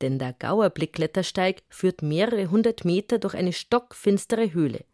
Denn 0.00 0.20
der 0.20 0.32
Gauerblick-Klettersteig 0.32 1.64
führt 1.68 2.02
mehrere 2.02 2.50
hundert 2.50 2.84
Meter 2.84 3.18
durch 3.18 3.34
eine 3.34 3.52
stockfinstere 3.52 4.52
Höhle. 4.52 4.84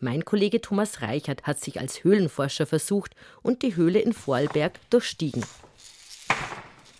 Mein 0.00 0.24
Kollege 0.24 0.60
Thomas 0.60 1.02
Reichert 1.02 1.42
hat 1.42 1.58
sich 1.58 1.80
als 1.80 2.04
Höhlenforscher 2.04 2.66
versucht 2.66 3.16
und 3.42 3.62
die 3.62 3.74
Höhle 3.74 3.98
in 3.98 4.12
Vorarlberg 4.12 4.78
durchstiegen. 4.90 5.44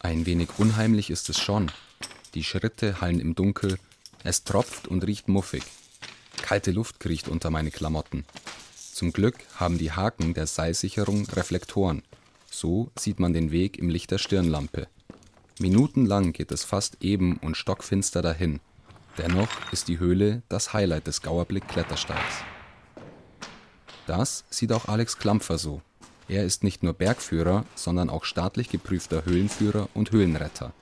Ein 0.01 0.27
wenig 0.27 0.49
unheimlich 0.59 1.11
ist 1.11 1.29
es 1.29 1.39
schon. 1.39 1.71
Die 2.35 2.43
Schritte 2.43 3.01
hallen 3.01 3.21
im 3.21 3.37
Dunkel, 3.37 3.79
es 4.25 4.43
tropft 4.43 4.89
und 4.89 5.07
riecht 5.07 5.29
muffig. 5.29 5.63
Kalte 6.43 6.73
Luft 6.73 6.99
kriecht 6.99 7.29
unter 7.29 7.51
meine 7.51 7.71
Klamotten. 7.71 8.25
Zum 8.75 9.13
Glück 9.13 9.37
haben 9.55 9.79
die 9.79 9.93
Haken 9.93 10.35
der 10.35 10.49
Seilsicherung 10.49 11.27
Reflektoren. 11.27 12.03
So 12.51 12.91
sieht 12.99 13.21
man 13.21 13.33
den 13.33 13.53
Weg 13.53 13.79
im 13.79 13.91
Licht 13.91 14.11
der 14.11 14.19
Stirnlampe. 14.19 14.89
Minutenlang 15.61 16.33
geht 16.33 16.51
es 16.51 16.65
fast 16.65 16.97
eben 17.01 17.37
und 17.37 17.57
stockfinster 17.57 18.23
dahin. 18.23 18.59
Dennoch 19.19 19.49
ist 19.71 19.87
die 19.87 20.01
Höhle 20.01 20.43
das 20.49 20.73
Highlight 20.73 21.07
des 21.07 21.23
Gauerblick-Klettersteigs. 21.23 22.45
Das 24.09 24.45
sieht 24.49 24.73
auch 24.73 24.89
Alex 24.89 25.19
Klampfer 25.19 25.59
so. 25.59 25.83
Er 26.29 26.45
ist 26.45 26.65
nicht 26.65 26.83
nur 26.83 26.95
Bergführer, 26.95 27.67
sondern 27.75 28.09
auch 28.09 28.25
staatlich 28.25 28.71
geprüfter 28.71 29.27
Höhlenführer 29.27 29.91
und 29.93 30.13
Höhlenretter. 30.13 30.73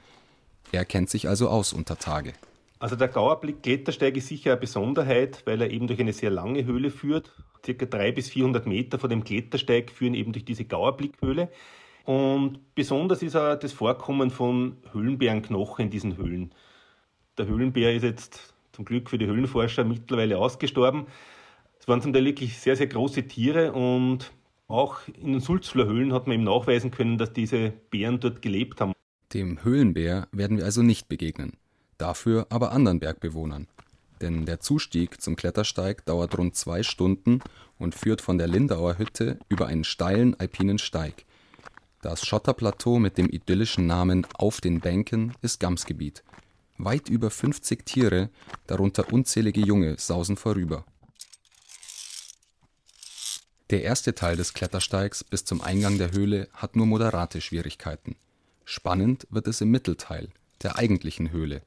Er 0.71 0.85
kennt 0.85 1.11
sich 1.11 1.29
also 1.29 1.49
aus 1.49 1.73
unter 1.73 1.99
Tage. 1.99 2.35
Also 2.79 2.95
der 2.95 3.09
Gauerblick-Klettersteig 3.09 4.17
ist 4.17 4.29
sicher 4.29 4.53
eine 4.53 4.61
Besonderheit, 4.61 5.43
weil 5.45 5.61
er 5.61 5.71
eben 5.71 5.89
durch 5.89 5.99
eine 5.99 6.13
sehr 6.13 6.31
lange 6.31 6.65
Höhle 6.67 6.91
führt. 6.91 7.33
Circa 7.65 7.87
300 7.87 8.15
bis 8.15 8.29
400 8.29 8.67
Meter 8.67 9.01
von 9.01 9.11
dem 9.11 9.25
Klettersteig 9.25 9.91
führen 9.91 10.15
eben 10.15 10.33
durch 10.33 10.45
diese 10.45 10.65
Gauerblickhöhle. 10.65 11.51
Und 12.05 12.61
besonders 12.77 13.23
ist 13.23 13.35
auch 13.35 13.57
das 13.57 13.73
Vorkommen 13.73 14.31
von 14.31 14.77
Höhlenbärenknochen 14.93 15.87
in 15.87 15.91
diesen 15.91 16.17
Höhlen. 16.17 16.53
Der 17.39 17.49
Höhlenbär 17.49 17.93
ist 17.93 18.05
jetzt 18.05 18.55
zum 18.71 18.85
Glück 18.85 19.11
für 19.11 19.19
die 19.19 19.27
Höhlenforscher 19.27 19.83
mittlerweile 19.83 20.39
ausgestorben. 20.39 21.09
Es 21.87 21.89
waren 21.89 22.03
zum 22.03 22.13
Teil 22.13 22.25
wirklich 22.25 22.59
sehr, 22.59 22.75
sehr 22.75 22.89
große 22.89 23.29
Tiere 23.29 23.73
und 23.73 24.33
auch 24.67 24.99
in 25.07 25.35
den 25.35 25.41
Sulzfler 25.41 25.87
Höhlen 25.87 26.13
hat 26.13 26.27
man 26.27 26.35
eben 26.35 26.43
nachweisen 26.43 26.91
können, 26.91 27.17
dass 27.17 27.33
diese 27.33 27.71
Bären 27.91 28.19
dort 28.19 28.43
gelebt 28.43 28.81
haben. 28.81 28.93
Dem 29.33 29.63
Höhlenbär 29.63 30.27
werden 30.33 30.57
wir 30.57 30.65
also 30.65 30.83
nicht 30.83 31.09
begegnen, 31.09 31.53
dafür 31.97 32.49
aber 32.51 32.73
anderen 32.73 32.99
Bergbewohnern. 32.99 33.69
Denn 34.21 34.47
der 34.47 34.59
Zustieg 34.59 35.21
zum 35.21 35.37
Klettersteig 35.37 36.05
dauert 36.07 36.37
rund 36.37 36.57
zwei 36.57 36.83
Stunden 36.83 37.39
und 37.79 37.95
führt 37.95 38.21
von 38.21 38.37
der 38.37 38.49
Lindauer 38.49 38.99
Hütte 38.99 39.39
über 39.49 39.69
einen 39.69 39.85
steilen 39.85 40.35
alpinen 40.41 40.79
Steig. 40.79 41.25
Das 42.03 42.27
Schotterplateau 42.27 42.99
mit 42.99 43.17
dem 43.17 43.29
idyllischen 43.29 43.87
Namen 43.87 44.27
Auf 44.35 44.61
den 44.61 44.81
Bänken 44.81 45.35
ist 45.41 45.61
Gamsgebiet. 45.61 46.25
Weit 46.79 47.09
über 47.09 47.31
50 47.31 47.87
Tiere, 47.87 48.31
darunter 48.67 49.13
unzählige 49.13 49.61
Junge, 49.61 49.95
sausen 49.99 50.37
vorüber. 50.37 50.85
Der 53.71 53.83
erste 53.83 54.15
Teil 54.15 54.37
des 54.37 54.55
Klettersteigs 54.55 55.25
bis 55.25 55.45
zum 55.45 55.61
Eingang 55.61 55.99
der 55.99 56.13
Höhle 56.13 56.47
hat 56.53 56.77
nur 56.77 56.87
moderate 56.87 57.41
Schwierigkeiten. 57.41 58.15
Spannend 58.65 59.27
wird 59.29 59.49
es 59.49 59.61
im 59.61 59.73
Mittelteil, 59.73 60.29
der 60.63 60.79
eigentlichen 60.79 61.33
Höhle. 61.33 61.63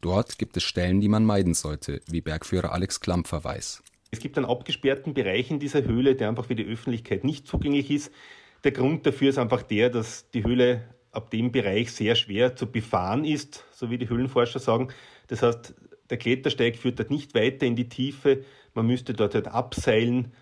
Dort 0.00 0.38
gibt 0.38 0.56
es 0.56 0.62
Stellen, 0.62 1.02
die 1.02 1.10
man 1.10 1.26
meiden 1.26 1.52
sollte, 1.52 2.00
wie 2.06 2.22
Bergführer 2.22 2.72
Alex 2.72 3.00
Klampfer 3.00 3.44
weiß. 3.44 3.82
Es 4.10 4.18
gibt 4.18 4.38
einen 4.38 4.46
abgesperrten 4.46 5.12
Bereich 5.12 5.50
in 5.50 5.60
dieser 5.60 5.84
Höhle, 5.84 6.14
der 6.14 6.30
einfach 6.30 6.46
für 6.46 6.54
die 6.54 6.64
Öffentlichkeit 6.64 7.22
nicht 7.22 7.46
zugänglich 7.46 7.90
ist. 7.90 8.10
Der 8.64 8.72
Grund 8.72 9.04
dafür 9.04 9.28
ist 9.28 9.38
einfach 9.38 9.62
der, 9.62 9.90
dass 9.90 10.30
die 10.30 10.44
Höhle 10.44 10.88
ab 11.10 11.30
dem 11.30 11.52
Bereich 11.52 11.92
sehr 11.92 12.14
schwer 12.14 12.56
zu 12.56 12.66
befahren 12.66 13.26
ist, 13.26 13.66
so 13.72 13.90
wie 13.90 13.98
die 13.98 14.08
Höhlenforscher 14.08 14.58
sagen. 14.58 14.88
Das 15.26 15.42
heißt, 15.42 15.74
der 16.08 16.16
Klettersteig 16.16 16.78
führt 16.78 16.98
dort 16.98 17.10
nicht 17.10 17.34
weiter 17.34 17.66
in 17.66 17.76
die 17.76 17.90
Tiefe. 17.90 18.42
Man 18.72 18.86
müsste 18.86 19.12
dort 19.12 19.34
halt 19.34 19.48
abseilen 19.48 20.32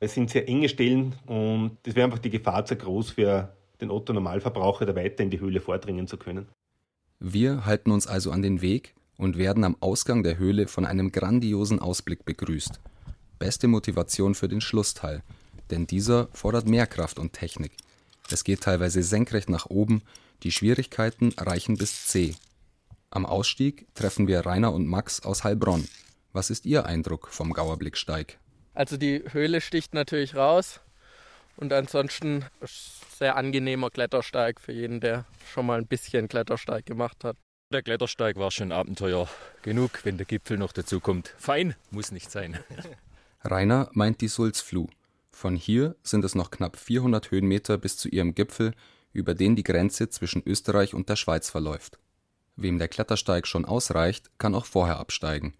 es 0.00 0.14
sind 0.14 0.30
sehr 0.30 0.48
enge 0.48 0.68
Stellen 0.68 1.14
und 1.26 1.78
es 1.86 1.94
wäre 1.94 2.06
einfach 2.06 2.18
die 2.18 2.30
Gefahr 2.30 2.64
zu 2.64 2.76
groß 2.76 3.10
für 3.10 3.56
den 3.80 3.90
Otto 3.90 4.12
Normalverbraucher, 4.12 4.86
da 4.86 4.94
weiter 4.94 5.22
in 5.22 5.30
die 5.30 5.40
Höhle 5.40 5.60
vordringen 5.60 6.06
zu 6.06 6.16
können. 6.16 6.48
Wir 7.20 7.64
halten 7.64 7.90
uns 7.90 8.06
also 8.06 8.30
an 8.30 8.42
den 8.42 8.60
Weg 8.60 8.94
und 9.16 9.38
werden 9.38 9.64
am 9.64 9.76
Ausgang 9.80 10.22
der 10.22 10.38
Höhle 10.38 10.66
von 10.66 10.84
einem 10.84 11.12
grandiosen 11.12 11.78
Ausblick 11.78 12.24
begrüßt. 12.24 12.80
Beste 13.38 13.68
Motivation 13.68 14.34
für 14.34 14.48
den 14.48 14.60
Schlussteil, 14.60 15.22
denn 15.70 15.86
dieser 15.86 16.28
fordert 16.32 16.68
mehr 16.68 16.86
Kraft 16.86 17.18
und 17.18 17.32
Technik. 17.32 17.72
Es 18.30 18.44
geht 18.44 18.62
teilweise 18.62 19.02
senkrecht 19.02 19.48
nach 19.48 19.66
oben, 19.66 20.02
Die 20.42 20.52
Schwierigkeiten 20.52 21.32
reichen 21.38 21.78
bis 21.78 22.06
C. 22.06 22.34
Am 23.08 23.24
Ausstieg 23.24 23.86
treffen 23.94 24.26
wir 24.26 24.44
Rainer 24.44 24.74
und 24.74 24.86
Max 24.86 25.20
aus 25.20 25.42
Heilbronn. 25.42 25.88
Was 26.32 26.50
ist 26.50 26.66
Ihr 26.66 26.84
Eindruck 26.84 27.28
vom 27.28 27.52
Gauerblicksteig? 27.52 28.38
Also 28.74 28.96
die 28.96 29.22
Höhle 29.30 29.60
sticht 29.60 29.94
natürlich 29.94 30.34
raus 30.34 30.80
und 31.56 31.72
ansonsten 31.72 32.44
sehr 33.16 33.36
angenehmer 33.36 33.90
Klettersteig 33.90 34.60
für 34.60 34.72
jeden, 34.72 35.00
der 35.00 35.24
schon 35.52 35.66
mal 35.66 35.78
ein 35.78 35.86
bisschen 35.86 36.28
Klettersteig 36.28 36.84
gemacht 36.84 37.22
hat. 37.24 37.36
Der 37.72 37.82
Klettersteig 37.82 38.36
war 38.36 38.50
schon 38.50 38.72
Abenteuer 38.72 39.28
genug, 39.62 40.04
wenn 40.04 40.16
der 40.16 40.26
Gipfel 40.26 40.58
noch 40.58 40.72
dazu 40.72 41.00
kommt. 41.00 41.34
Fein 41.38 41.74
muss 41.90 42.10
nicht 42.10 42.30
sein. 42.30 42.58
Rainer 43.44 43.90
meint 43.92 44.20
die 44.20 44.28
Sulzfluh. 44.28 44.88
Von 45.30 45.56
hier 45.56 45.96
sind 46.02 46.24
es 46.24 46.34
noch 46.34 46.50
knapp 46.50 46.76
400 46.76 47.30
Höhenmeter 47.30 47.78
bis 47.78 47.96
zu 47.96 48.08
ihrem 48.08 48.34
Gipfel, 48.34 48.74
über 49.12 49.34
den 49.34 49.56
die 49.56 49.64
Grenze 49.64 50.08
zwischen 50.08 50.42
Österreich 50.44 50.94
und 50.94 51.08
der 51.08 51.16
Schweiz 51.16 51.50
verläuft. 51.50 51.98
Wem 52.56 52.78
der 52.78 52.88
Klettersteig 52.88 53.46
schon 53.46 53.64
ausreicht, 53.64 54.30
kann 54.38 54.54
auch 54.54 54.66
vorher 54.66 54.98
absteigen. 54.98 55.54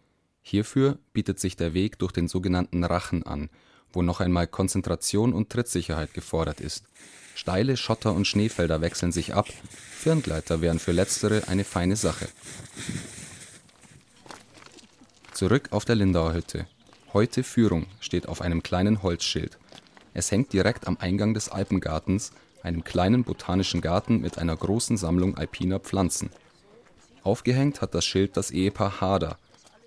Hierfür 0.47 0.99
bietet 1.15 1.41
sich 1.41 1.57
der 1.57 1.73
Weg 1.73 1.99
durch 1.99 2.13
den 2.13 2.29
sogenannten 2.29 2.85
Rachen 2.85 3.23
an, 3.23 3.49
wo 3.95 4.03
noch 4.03 4.21
einmal 4.21 4.47
Konzentration 4.47 5.33
und 5.33 5.49
Trittsicherheit 5.49 6.13
gefordert 6.13 6.61
ist. 6.61 6.85
Steile 7.35 7.79
Schotter 7.79 8.13
und 8.13 8.27
Schneefelder 8.27 8.83
wechseln 8.83 9.11
sich 9.11 9.35
ab, 9.35 9.49
Firngleiter 9.71 10.61
wären 10.61 10.79
für 10.79 10.93
letztere 10.93 11.49
eine 11.49 11.65
feine 11.65 11.97
Sache. 11.97 12.29
Zurück 15.33 15.69
auf 15.71 15.87
der 15.87 15.97
Lindauer 15.97 16.35
Hütte. 16.35 16.67
Heute 17.15 17.43
Führung 17.43 17.87
steht 17.99 18.29
auf 18.29 18.43
einem 18.43 18.63
kleinen 18.63 19.03
Holzschild. 19.03 19.59
Es 20.13 20.31
hängt 20.31 20.53
direkt 20.53 20.87
am 20.87 20.99
Eingang 20.99 21.33
des 21.33 21.49
Alpengartens, 21.49 22.33
einem 22.63 22.85
kleinen 22.85 23.25
botanischen 23.25 23.81
Garten 23.81 24.21
mit 24.21 24.37
einer 24.37 24.57
großen 24.57 24.99
Sammlung 24.99 25.39
alpiner 25.39 25.81
Pflanzen. 25.81 26.29
Aufgehängt 27.23 27.81
hat 27.81 27.95
das 27.95 28.05
Schild 28.05 28.37
das 28.37 28.51
Ehepaar 28.51 29.01
Hader. 29.01 29.39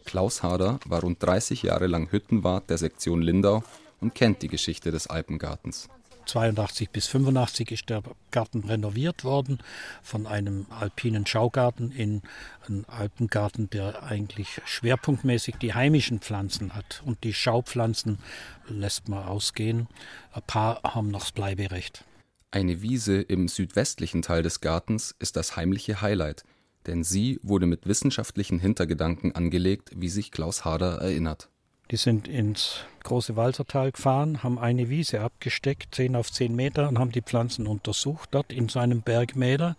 Klaus 0.07 0.41
Hader 0.41 0.79
war 0.85 1.01
rund 1.01 1.21
30 1.21 1.63
Jahre 1.63 1.85
lang 1.85 2.11
Hüttenwart 2.11 2.69
der 2.69 2.77
Sektion 2.79 3.21
Lindau 3.21 3.63
und 3.99 4.15
kennt 4.15 4.41
die 4.41 4.47
Geschichte 4.47 4.89
des 4.89 5.07
Alpengartens. 5.07 5.89
82 6.25 6.89
bis 6.89 7.07
85 7.07 7.71
ist 7.71 7.89
der 7.89 8.03
Garten 8.31 8.63
renoviert 8.63 9.23
worden 9.23 9.59
von 10.01 10.25
einem 10.25 10.65
alpinen 10.69 11.25
Schaugarten 11.25 11.91
in 11.91 12.21
einen 12.67 12.85
Alpengarten, 12.85 13.69
der 13.69 14.03
eigentlich 14.03 14.61
schwerpunktmäßig 14.65 15.55
die 15.57 15.73
heimischen 15.73 16.19
Pflanzen 16.19 16.73
hat. 16.73 17.01
Und 17.05 17.23
die 17.23 17.33
Schaupflanzen 17.33 18.19
lässt 18.67 19.09
man 19.09 19.23
ausgehen. 19.23 19.87
Ein 20.33 20.41
paar 20.47 20.81
haben 20.83 21.11
noch 21.11 21.21
das 21.21 21.31
Bleiberecht. 21.31 22.03
Eine 22.51 22.81
Wiese 22.81 23.21
im 23.21 23.47
südwestlichen 23.47 24.21
Teil 24.21 24.43
des 24.43 24.61
Gartens 24.61 25.15
ist 25.19 25.35
das 25.35 25.57
heimliche 25.57 26.01
Highlight– 26.01 26.43
denn 26.87 27.03
sie 27.03 27.39
wurde 27.43 27.65
mit 27.65 27.87
wissenschaftlichen 27.87 28.59
Hintergedanken 28.59 29.35
angelegt, 29.35 29.91
wie 29.95 30.09
sich 30.09 30.31
Klaus 30.31 30.65
Harder 30.65 31.01
erinnert. 31.01 31.49
Die 31.91 31.97
sind 31.97 32.27
ins 32.27 32.81
große 33.03 33.35
Walsertal 33.35 33.91
gefahren, 33.91 34.43
haben 34.43 34.59
eine 34.59 34.89
Wiese 34.89 35.21
abgesteckt, 35.21 35.95
10 35.95 36.15
auf 36.15 36.31
10 36.31 36.55
Meter, 36.55 36.89
und 36.89 36.99
haben 36.99 37.11
die 37.11 37.21
Pflanzen 37.21 37.65
untersucht 37.67 38.29
dort 38.31 38.51
in 38.51 38.67
seinem 38.67 39.01
Bergmäler. 39.01 39.77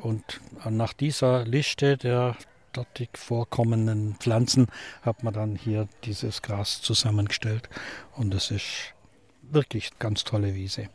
Und 0.00 0.40
nach 0.68 0.94
dieser 0.94 1.44
Liste 1.44 1.98
der 1.98 2.36
dort 2.72 2.88
vorkommenden 3.14 4.16
Pflanzen 4.20 4.68
hat 5.02 5.22
man 5.22 5.34
dann 5.34 5.56
hier 5.56 5.88
dieses 6.04 6.40
Gras 6.40 6.80
zusammengestellt. 6.80 7.68
Und 8.16 8.32
es 8.32 8.50
ist 8.50 8.94
wirklich 9.42 9.98
ganz 9.98 10.24
tolle 10.24 10.54
Wiese. 10.54 10.88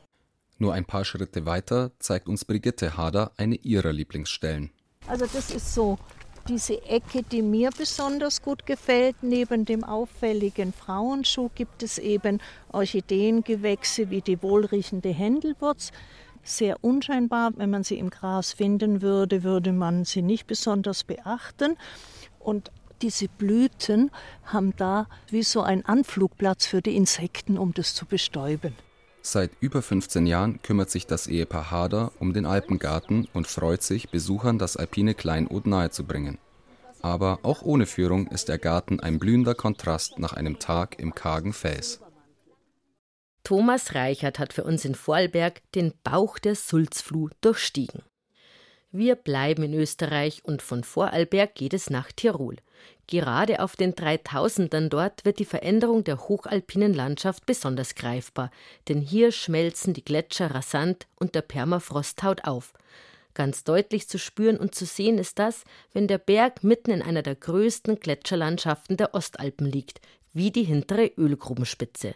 Nur 0.58 0.74
ein 0.74 0.86
paar 0.86 1.06
Schritte 1.06 1.46
weiter 1.46 1.92
zeigt 2.00 2.28
uns 2.28 2.46
Brigitte 2.46 2.98
Hader 2.98 3.34
eine 3.38 3.56
ihrer 3.56 3.92
Lieblingsstellen. 3.94 4.72
Also 5.08 5.26
das 5.26 5.52
ist 5.52 5.74
so 5.74 5.98
diese 6.48 6.84
Ecke, 6.84 7.24
die 7.24 7.42
mir 7.42 7.70
besonders 7.76 8.42
gut 8.42 8.66
gefällt. 8.66 9.16
Neben 9.22 9.66
dem 9.66 9.84
auffälligen 9.84 10.74
Frauenschuh 10.74 11.50
gibt 11.56 11.84
es 11.84 11.98
eben 11.98 12.40
Orchideengewächse 12.72 14.10
wie 14.10 14.22
die 14.22 14.42
wohlriechende 14.42 15.10
Händelwurz. 15.10 15.92
Sehr 16.44 16.84
unscheinbar, 16.84 17.51
wenn 17.56 17.72
man 17.72 17.84
sie 17.84 17.98
im 17.98 18.12
Gras 18.12 18.53
finden 18.53 19.01
würde, 19.01 19.44
würde 19.44 19.74
man 19.74 20.06
sie 20.06 20.22
nicht 20.22 20.46
besonders 20.46 21.03
beachten. 21.03 21.77
Und 22.40 22.72
diese 23.01 23.27
Blüten 23.27 24.12
haben 24.46 24.75
da 24.77 25.08
wie 25.29 25.44
so 25.44 25.62
einen 25.62 25.84
Anflugplatz 25.86 26.68
für 26.68 26.82
die 26.82 26.96
Insekten, 26.96 27.58
um 27.58 27.74
das 27.74 27.96
zu 27.96 28.06
bestäuben. 28.06 28.75
Seit 29.27 29.50
über 29.59 29.81
15 29.81 30.27
Jahren 30.27 30.61
kümmert 30.61 30.92
sich 30.92 31.07
das 31.07 31.25
Ehepaar 31.25 31.72
Hader 31.72 32.11
um 32.20 32.31
den 32.31 32.46
Alpengarten 32.46 33.27
und 33.33 33.48
freut 33.48 33.81
sich, 33.81 34.09
Besuchern 34.09 34.59
das 34.59 34.77
alpine 34.77 35.16
Kleinod 35.16 35.66
nahezubringen. 35.66 36.38
Aber 37.01 37.40
auch 37.42 37.64
ohne 37.64 37.88
Führung 37.88 38.27
ist 38.27 38.50
der 38.50 38.59
Garten 38.59 39.00
ein 39.00 39.18
blühender 39.18 39.55
Kontrast 39.55 40.20
nach 40.20 40.33
einem 40.33 40.59
Tag 40.59 41.00
im 41.00 41.16
kargen 41.16 41.53
Fels. 41.53 42.01
Thomas 43.44 43.96
Reichert 43.96 44.38
hat 44.38 44.53
für 44.53 44.64
uns 44.64 44.85
in 44.85 44.94
Vorarlberg 44.94 45.64
den 45.74 45.94
Bauch 46.03 46.38
der 46.38 46.53
Sulzfluh 46.53 47.29
durchstiegen. 47.42 48.03
Wir 48.98 49.16
bleiben 49.16 49.64
in 49.64 49.74
Österreich 49.74 50.46
und 50.46 50.62
von 50.62 50.86
Vorarlberg 50.86 51.53
geht 51.53 51.74
es 51.74 51.90
nach 51.90 52.14
Tirol. 52.14 52.55
Gerade 53.08 53.62
auf 53.62 53.75
den 53.75 53.94
3000ern 53.94 54.88
dort 54.88 55.25
wird 55.25 55.40
die 55.40 55.44
Veränderung 55.44 56.05
der 56.05 56.29
hochalpinen 56.29 56.94
Landschaft 56.94 57.46
besonders 57.46 57.96
greifbar, 57.96 58.51
denn 58.88 59.01
hier 59.01 59.34
schmelzen 59.34 59.94
die 59.94 60.05
Gletscher 60.05 60.51
rasant 60.51 61.08
und 61.16 61.36
der 61.36 61.42
Permafrost 61.42 62.20
taut 62.20 62.46
auf. 62.46 62.72
Ganz 63.34 63.66
deutlich 63.66 64.08
zu 64.08 64.18
spüren 64.18 64.55
und 64.55 64.75
zu 64.75 64.86
sehen 64.86 65.18
ist 65.18 65.40
das, 65.40 65.66
wenn 65.92 66.08
der 66.08 66.18
Berg 66.18 66.64
mitten 66.64 66.92
in 66.92 67.01
einer 67.01 67.22
der 67.22 67.36
größten 67.36 68.00
Gletscherlandschaften 68.00 68.96
der 68.96 69.14
Ostalpen 69.14 69.68
liegt, 69.68 70.00
wie 70.31 70.51
die 70.51 70.64
hintere 70.64 71.08
Ölgrubenspitze. 71.18 72.16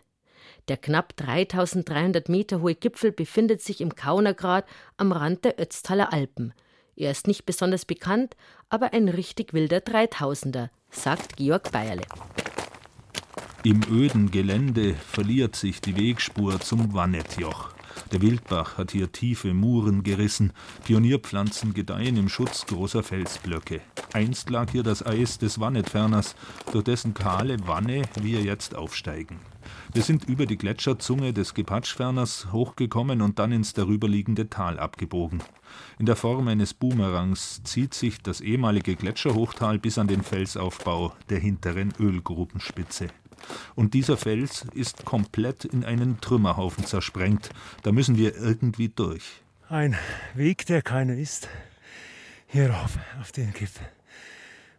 Der 0.70 0.78
knapp 0.78 1.18
3300 1.18 2.30
Meter 2.30 2.62
hohe 2.62 2.76
Gipfel 2.76 3.12
befindet 3.12 3.62
sich 3.62 3.82
im 3.82 3.96
Kaunergrad 3.96 4.65
am 4.96 5.12
Rand 5.12 5.44
der 5.44 5.60
Ötztaler 5.60 6.13
Alpen. 6.13 6.54
Er 7.00 7.12
ist 7.12 7.28
nicht 7.28 7.46
besonders 7.46 7.86
bekannt, 7.86 8.36
aber 8.68 8.92
ein 8.92 9.08
richtig 9.08 9.54
wilder 9.54 9.80
Dreitausender, 9.80 10.70
sagt 10.92 11.38
Georg 11.38 11.72
Bayerle. 11.72 12.04
Im 13.64 13.82
öden 13.90 14.32
Gelände 14.32 14.96
verliert 14.96 15.56
sich 15.56 15.80
die 15.80 15.96
Wegspur 15.96 16.60
zum 16.60 16.94
Wannetjoch. 16.94 17.74
Der 18.12 18.22
Wildbach 18.22 18.78
hat 18.78 18.92
hier 18.92 19.12
tiefe 19.12 19.54
Muren 19.54 20.04
gerissen, 20.04 20.54
Pionierpflanzen 20.86 21.74
gedeihen 21.74 22.18
im 22.18 22.30
Schutz 22.30 22.66
großer 22.66 23.04
Felsblöcke. 23.04 23.82
Einst 24.14 24.50
lag 24.50 24.72
hier 24.72 24.84
das 24.84 25.06
Eis 25.06 25.38
des 25.38 25.60
Wannetferners, 25.60 26.36
durch 26.72 26.84
dessen 26.84 27.14
kahle 27.14 27.58
Wanne 27.68 28.04
wir 28.20 28.42
jetzt 28.42 28.76
aufsteigen. 28.76 29.40
Wir 29.94 30.02
sind 30.02 30.24
über 30.26 30.46
die 30.46 30.58
Gletscherzunge 30.58 31.34
des 31.34 31.54
Gepatschferners 31.54 32.52
hochgekommen 32.52 33.22
und 33.22 33.40
dann 33.40 33.52
ins 33.52 33.74
darüberliegende 33.74 34.50
Tal 34.50 34.80
abgebogen. 34.80 35.44
In 36.00 36.06
der 36.06 36.16
Form 36.16 36.48
eines 36.48 36.74
Boomerangs 36.74 37.62
zieht 37.64 37.94
sich 37.94 38.22
das 38.22 38.42
ehemalige 38.42 38.96
Gletscherhochtal 38.96 39.80
bis 39.80 39.98
an 39.98 40.08
den 40.08 40.24
Felsaufbau 40.24 41.14
der 41.30 41.40
hinteren 41.40 41.94
Ölgrubenspitze. 42.00 43.08
Und 43.75 43.93
dieser 43.93 44.17
Fels 44.17 44.65
ist 44.73 45.06
komplett 45.06 45.65
in 45.65 45.84
einen 45.84 46.21
Trümmerhaufen 46.21 46.86
zersprengt. 46.86 47.49
Da 47.84 47.91
müssen 47.91 48.17
wir 48.17 48.36
irgendwie 48.36 48.89
durch. 48.89 49.41
Ein 49.69 49.95
Weg, 50.34 50.65
der 50.65 50.82
keiner 50.82 51.13
ist. 51.13 51.47
Hier 52.47 52.71
rauf, 52.71 52.97
auf 53.21 53.32
den 53.32 53.54
Gipfel. 53.54 53.86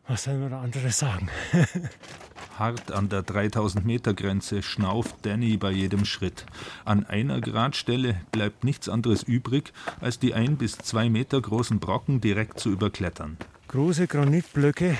Was 0.08 0.24
soll 0.24 0.38
man 0.38 0.50
da 0.50 0.60
anderes 0.60 0.98
sagen? 0.98 1.28
Hart 2.58 2.90
an 2.90 3.08
der 3.08 3.22
3000 3.22 3.86
Meter 3.86 4.12
Grenze 4.12 4.62
schnauft 4.62 5.14
Danny 5.22 5.56
bei 5.56 5.70
jedem 5.70 6.04
Schritt. 6.04 6.46
An 6.84 7.06
einer 7.06 7.40
Gradstelle 7.40 8.20
bleibt 8.32 8.64
nichts 8.64 8.88
anderes 8.88 9.22
übrig, 9.22 9.72
als 10.00 10.18
die 10.18 10.34
ein 10.34 10.56
bis 10.56 10.76
zwei 10.78 11.08
Meter 11.08 11.40
großen 11.40 11.78
Brocken 11.78 12.20
direkt 12.20 12.58
zu 12.58 12.70
überklettern. 12.70 13.36
Große 13.68 14.08
Granitblöcke, 14.08 14.98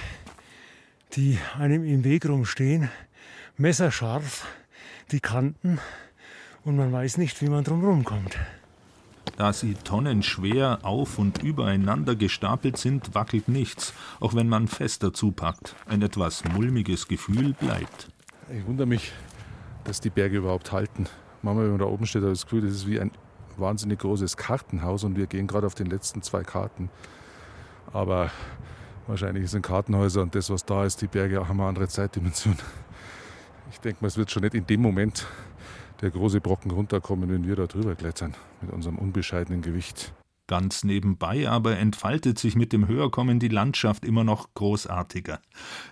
die 1.16 1.38
einem 1.58 1.84
im 1.84 2.04
Weg 2.04 2.26
rumstehen, 2.26 2.88
messerscharf, 3.60 4.46
die 5.12 5.20
Kanten 5.20 5.78
und 6.64 6.76
man 6.76 6.90
weiß 6.92 7.18
nicht, 7.18 7.42
wie 7.42 7.48
man 7.50 7.62
drum 7.62 8.04
kommt. 8.04 8.38
Da 9.36 9.52
sie 9.52 9.74
tonnenschwer 9.74 10.78
auf 10.82 11.18
und 11.18 11.42
übereinander 11.42 12.16
gestapelt 12.16 12.78
sind, 12.78 13.14
wackelt 13.14 13.48
nichts, 13.48 13.92
auch 14.18 14.34
wenn 14.34 14.48
man 14.48 14.66
fester 14.66 15.12
zupackt. 15.12 15.76
Ein 15.86 16.00
etwas 16.00 16.42
mulmiges 16.44 17.06
Gefühl 17.06 17.52
bleibt. 17.52 18.08
Ich 18.50 18.66
wundere 18.66 18.86
mich, 18.86 19.12
dass 19.84 20.00
die 20.00 20.10
Berge 20.10 20.38
überhaupt 20.38 20.72
halten. 20.72 21.06
Manchmal, 21.42 21.64
wenn 21.64 21.72
man 21.72 21.80
da 21.80 21.86
oben 21.86 22.06
steht, 22.06 22.22
habe 22.22 22.32
ich 22.32 22.38
das 22.38 22.46
Gefühl, 22.46 22.62
das 22.62 22.72
ist 22.72 22.86
wie 22.86 22.98
ein 22.98 23.10
wahnsinnig 23.58 23.98
großes 23.98 24.38
Kartenhaus 24.38 25.04
und 25.04 25.16
wir 25.16 25.26
gehen 25.26 25.46
gerade 25.46 25.66
auf 25.66 25.74
den 25.74 25.86
letzten 25.86 26.22
zwei 26.22 26.42
Karten. 26.44 26.88
Aber 27.92 28.30
wahrscheinlich 29.06 29.50
sind 29.50 29.60
Kartenhäuser 29.60 30.22
und 30.22 30.34
das, 30.34 30.48
was 30.48 30.64
da 30.64 30.86
ist, 30.86 31.02
die 31.02 31.08
Berge 31.08 31.42
auch 31.42 31.50
eine 31.50 31.64
andere 31.64 31.88
Zeitdimension. 31.88 32.56
Ich 33.70 33.78
denke 33.80 33.98
mal, 34.00 34.08
es 34.08 34.16
wird 34.16 34.30
schon 34.30 34.42
nicht 34.42 34.54
in 34.54 34.66
dem 34.66 34.82
Moment 34.82 35.26
der 36.00 36.10
große 36.10 36.40
Brocken 36.40 36.70
runterkommen, 36.70 37.30
wenn 37.30 37.46
wir 37.46 37.56
da 37.56 37.66
drüber 37.66 37.94
klettern 37.94 38.34
mit 38.60 38.72
unserem 38.72 38.98
unbescheidenen 38.98 39.62
Gewicht. 39.62 40.12
Ganz 40.48 40.82
nebenbei 40.82 41.48
aber 41.48 41.78
entfaltet 41.78 42.36
sich 42.36 42.56
mit 42.56 42.72
dem 42.72 42.88
Höherkommen 42.88 43.38
die 43.38 43.48
Landschaft 43.48 44.04
immer 44.04 44.24
noch 44.24 44.52
großartiger. 44.54 45.40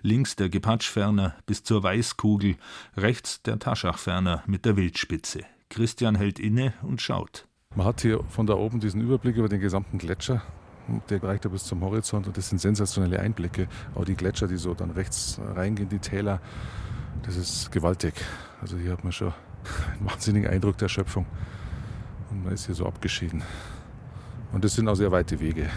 Links 0.02 0.34
der 0.34 0.48
Gepatschferner 0.48 1.36
bis 1.46 1.62
zur 1.62 1.84
Weißkugel, 1.84 2.56
rechts 2.96 3.42
der 3.42 3.60
Taschachferner 3.60 4.42
mit 4.46 4.64
der 4.64 4.76
Wildspitze. 4.76 5.42
Christian 5.68 6.16
hält 6.16 6.40
inne 6.40 6.74
und 6.82 7.00
schaut. 7.00 7.46
Man 7.76 7.86
hat 7.86 8.00
hier 8.00 8.24
von 8.28 8.46
da 8.46 8.54
oben 8.54 8.80
diesen 8.80 9.00
Überblick 9.00 9.36
über 9.36 9.48
den 9.48 9.60
gesamten 9.60 9.98
Gletscher. 9.98 10.42
Der 11.10 11.22
reicht 11.22 11.44
ja 11.44 11.50
bis 11.50 11.64
zum 11.64 11.82
Horizont 11.82 12.26
und 12.26 12.36
das 12.36 12.48
sind 12.48 12.58
sensationelle 12.58 13.20
Einblicke. 13.20 13.68
Auch 13.94 14.06
die 14.06 14.16
Gletscher, 14.16 14.48
die 14.48 14.56
so 14.56 14.74
dann 14.74 14.90
rechts 14.90 15.38
reingehen, 15.54 15.90
die 15.90 15.98
Täler, 16.00 16.40
das 17.22 17.36
ist 17.36 17.72
gewaltig. 17.72 18.14
Also 18.60 18.76
hier 18.76 18.92
hat 18.92 19.04
man 19.04 19.12
schon 19.12 19.32
einen 19.92 20.08
wahnsinnigen 20.08 20.50
Eindruck 20.50 20.78
der 20.78 20.88
Schöpfung. 20.88 21.26
Und 22.30 22.44
man 22.44 22.52
ist 22.52 22.66
hier 22.66 22.74
so 22.74 22.86
abgeschieden. 22.86 23.42
Und 24.52 24.64
das 24.64 24.74
sind 24.74 24.88
auch 24.88 24.94
sehr 24.94 25.12
weite 25.12 25.40
Wege. 25.40 25.70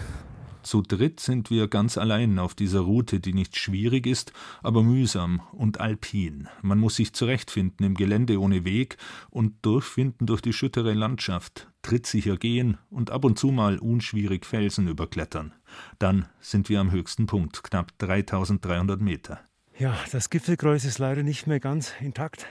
Zu 0.62 0.80
dritt 0.80 1.18
sind 1.18 1.50
wir 1.50 1.66
ganz 1.66 1.98
allein 1.98 2.38
auf 2.38 2.54
dieser 2.54 2.80
Route, 2.80 3.18
die 3.18 3.34
nicht 3.34 3.56
schwierig 3.56 4.06
ist, 4.06 4.32
aber 4.62 4.84
mühsam 4.84 5.42
und 5.52 5.80
alpin. 5.80 6.48
Man 6.62 6.78
muss 6.78 6.96
sich 6.96 7.12
zurechtfinden 7.14 7.84
im 7.84 7.94
Gelände 7.94 8.40
ohne 8.40 8.64
Weg 8.64 8.96
und 9.30 9.54
durchfinden 9.62 10.26
durch 10.26 10.40
die 10.40 10.52
schüttere 10.52 10.94
Landschaft, 10.94 11.68
trittsicher 11.82 12.36
gehen 12.36 12.78
und 12.90 13.10
ab 13.10 13.24
und 13.24 13.40
zu 13.40 13.48
mal 13.48 13.78
unschwierig 13.78 14.46
Felsen 14.46 14.86
überklettern. 14.86 15.52
Dann 15.98 16.26
sind 16.40 16.68
wir 16.68 16.80
am 16.80 16.92
höchsten 16.92 17.26
Punkt, 17.26 17.64
knapp 17.64 17.98
3300 17.98 19.00
Meter. 19.00 19.40
Ja, 19.82 19.98
das 20.12 20.30
Gipfelkreuz 20.30 20.84
ist 20.84 21.00
leider 21.00 21.24
nicht 21.24 21.48
mehr 21.48 21.58
ganz 21.58 21.92
intakt. 22.00 22.46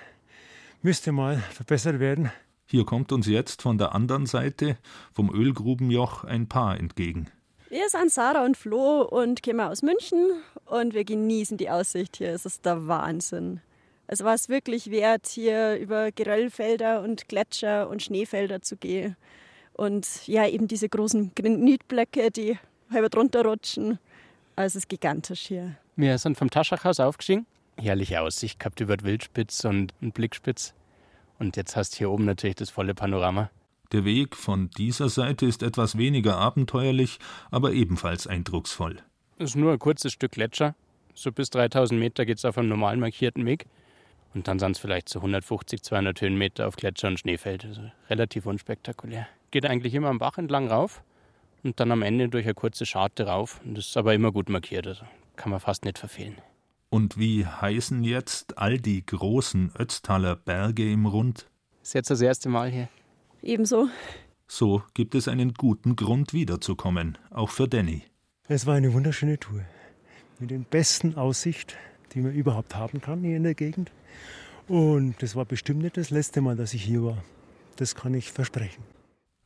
Müsste 0.82 1.14
mal 1.14 1.38
verbessert 1.38 2.02
werden. 2.02 2.30
Hier 2.66 2.84
kommt 2.84 3.14
uns 3.14 3.26
jetzt 3.26 3.62
von 3.62 3.78
der 3.78 3.96
anderen 3.96 4.26
Seite, 4.26 4.76
vom 5.14 5.34
Ölgrubenjoch, 5.34 6.26
ein 6.26 6.50
Paar 6.50 6.78
entgegen. 6.78 7.28
Wir 7.70 7.88
sind 7.88 8.12
Sarah 8.12 8.44
und 8.44 8.58
Flo 8.58 9.04
und 9.04 9.44
kommen 9.44 9.62
aus 9.62 9.82
München 9.82 10.42
und 10.66 10.94
wir 10.94 11.06
genießen 11.06 11.56
die 11.56 11.70
Aussicht 11.70 12.18
hier. 12.18 12.34
Es 12.34 12.46
ist 12.46 12.66
der 12.66 12.86
Wahnsinn. 12.90 13.62
Es 14.08 14.26
war 14.26 14.34
es 14.34 14.50
wirklich 14.50 14.92
wert, 14.92 15.26
hier 15.28 15.78
über 15.78 16.12
Geröllfelder 16.12 17.02
und 17.02 17.30
Gletscher 17.30 17.90
und 17.90 18.04
Schneefelder 18.04 18.62
zu 18.62 18.76
gehen. 18.76 19.16
Und 19.72 20.28
ja, 20.28 20.46
eben 20.46 20.68
diese 20.68 20.90
großen 20.90 21.32
Granitblöcke, 21.34 22.30
die 22.30 22.60
halb 22.92 23.10
drunter 23.10 23.46
rutschen. 23.46 24.00
Also 24.62 24.78
es 24.78 24.84
ist 24.84 24.90
gigantisch 24.90 25.48
hier. 25.48 25.76
Wir 25.96 26.20
sind 26.20 26.38
vom 26.38 26.52
Taschachhaus 26.52 27.00
aufgestiegen. 27.00 27.48
Herrliche 27.80 28.22
Aussicht 28.22 28.60
gehabt 28.60 28.80
über 28.80 28.96
die 28.96 29.06
Wildspitz 29.06 29.66
und 29.66 29.92
Blickspitz. 30.02 30.76
Und 31.40 31.58
jetzt 31.58 31.76
hast 31.76 31.94
du 31.94 31.98
hier 31.98 32.12
oben 32.12 32.26
natürlich 32.26 32.58
das 32.58 32.70
volle 32.70 32.94
Panorama. 32.94 33.50
Der 33.92 34.06
Weg 34.06 34.36
von 34.36 34.70
dieser 34.70 35.10
Seite 35.10 35.48
ist 35.48 35.64
etwas 35.64 35.98
weniger 35.98 36.38
abenteuerlich, 36.38 37.18
aber 37.50 37.74
ebenfalls 37.74 38.28
eindrucksvoll. 38.28 38.98
Es 39.40 39.50
ist 39.50 39.56
nur 39.56 39.72
ein 39.72 39.80
kurzes 39.80 40.14
Stück 40.14 40.34
Gletscher. 40.34 40.76
So 41.16 41.32
bis 41.32 41.50
3000 41.50 42.00
Meter 42.00 42.28
geht 42.28 42.38
es 42.38 42.46
auf 42.46 42.60
einem 42.60 42.70
normal 42.70 42.98
markierten 42.98 43.44
Weg. 43.48 43.66
Und 44.36 44.48
dann 44.48 44.60
sind 44.60 44.74
es 44.74 44.78
vielleicht 44.78 45.10
so 45.10 45.22
150, 45.22 45.82
200 45.82 46.22
Höhenmeter 46.22 46.68
auf 46.68 46.76
Gletscher 46.76 47.08
und 47.08 47.20
Schneefeld. 47.20 47.66
Also 47.66 47.82
relativ 48.12 48.46
unspektakulär. 48.46 49.28
Geht 49.50 49.66
eigentlich 49.66 49.96
immer 49.96 50.10
am 50.10 50.20
Bach 50.20 50.38
entlang 50.38 50.68
rauf 50.68 51.02
und 51.64 51.80
dann 51.80 51.92
am 51.92 52.02
Ende 52.02 52.30
durch 52.30 52.46
eine 52.46 52.54
kurze 52.54 52.86
Scharte 52.86 53.28
rauf. 53.28 53.62
Und 53.64 53.78
das 53.78 53.88
ist 53.88 53.98
aber 53.98 54.14
immer 54.14 54.32
gut 54.32 54.50
markiert, 54.50 54.88
also 54.88 55.06
kann 55.36 55.52
man 55.52 55.60
fast 55.60 55.86
nicht 55.86 55.98
verfehlen. 55.98 56.36
Und 56.90 57.18
wie 57.18 57.46
heißen 57.46 58.04
jetzt 58.04 58.58
all 58.58 58.78
die 58.78 59.06
großen 59.06 59.72
Ötztaler 59.80 60.36
Berge 60.36 60.92
im 60.92 61.06
Rund? 61.06 61.50
Das 61.80 61.90
ist 61.90 61.94
jetzt 61.94 62.10
das 62.10 62.22
erste 62.22 62.50
Mal 62.50 62.70
hier. 62.70 62.90
Ebenso. 63.42 63.88
So 64.48 64.84
gibt 64.94 65.16
es 65.16 65.28
einen 65.28 65.54
guten 65.54 65.96
Grund 65.96 66.34
wiederzukommen, 66.34 67.18
auch 67.30 67.50
für 67.50 67.68
Danny. 67.68 68.04
Es 68.50 68.66
war 68.66 68.76
eine 68.76 68.94
wunderschöne 68.94 69.40
Tour. 69.40 69.62
Mit 70.40 70.52
der 70.52 70.58
besten 70.58 71.16
Aussicht, 71.16 71.78
die 72.14 72.20
man 72.20 72.34
überhaupt 72.34 72.76
haben 72.76 73.00
kann 73.00 73.24
hier 73.24 73.38
in 73.38 73.44
der 73.44 73.56
Gegend. 73.56 73.92
Und 74.68 75.16
das 75.22 75.36
war 75.36 75.46
bestimmt 75.46 75.82
nicht 75.82 75.96
das 75.96 76.10
letzte 76.10 76.42
Mal, 76.42 76.58
dass 76.58 76.74
ich 76.74 76.84
hier 76.84 77.04
war. 77.04 77.24
Das 77.78 77.96
kann 77.96 78.14
ich 78.14 78.32
versprechen. 78.32 78.84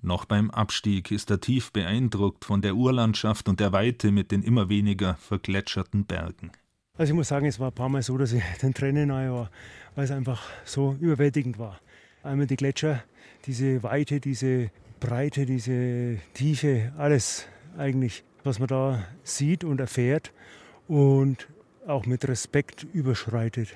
Noch 0.05 0.25
beim 0.25 0.51
Abstieg 0.51 1.09
ist 1.09 1.31
er 1.31 1.41
tief 1.41 1.71
beeindruckt 1.71 2.45
von 2.45 2.61
der 2.61 2.75
Urlandschaft 2.75 3.49
und 3.49 3.59
der 3.59 3.71
Weite 3.71 4.11
mit 4.11 4.31
den 4.31 4.43
immer 4.43 4.69
weniger 4.69 5.15
vergletscherten 5.15 6.05
Bergen. 6.05 6.51
Also 6.95 7.11
ich 7.11 7.15
muss 7.15 7.29
sagen, 7.29 7.47
es 7.47 7.59
war 7.59 7.71
ein 7.71 7.73
paar 7.73 7.89
Mal 7.89 8.03
so, 8.03 8.15
dass 8.15 8.31
ich 8.31 8.43
den 8.61 8.75
Tränen 8.75 9.07
nahe 9.07 9.33
war, 9.33 9.49
weil 9.95 10.05
es 10.05 10.11
einfach 10.11 10.43
so 10.63 10.95
überwältigend 11.01 11.57
war. 11.57 11.79
Einmal 12.21 12.45
die 12.45 12.55
Gletscher, 12.55 13.03
diese 13.47 13.81
Weite, 13.81 14.19
diese 14.19 14.69
Breite, 14.99 15.47
diese 15.47 16.19
Tiefe, 16.35 16.93
alles 16.99 17.47
eigentlich, 17.75 18.23
was 18.43 18.59
man 18.59 18.67
da 18.67 19.03
sieht 19.23 19.63
und 19.63 19.79
erfährt 19.79 20.31
und 20.87 21.47
auch 21.87 22.05
mit 22.05 22.27
Respekt 22.27 22.85
überschreitet. 22.93 23.69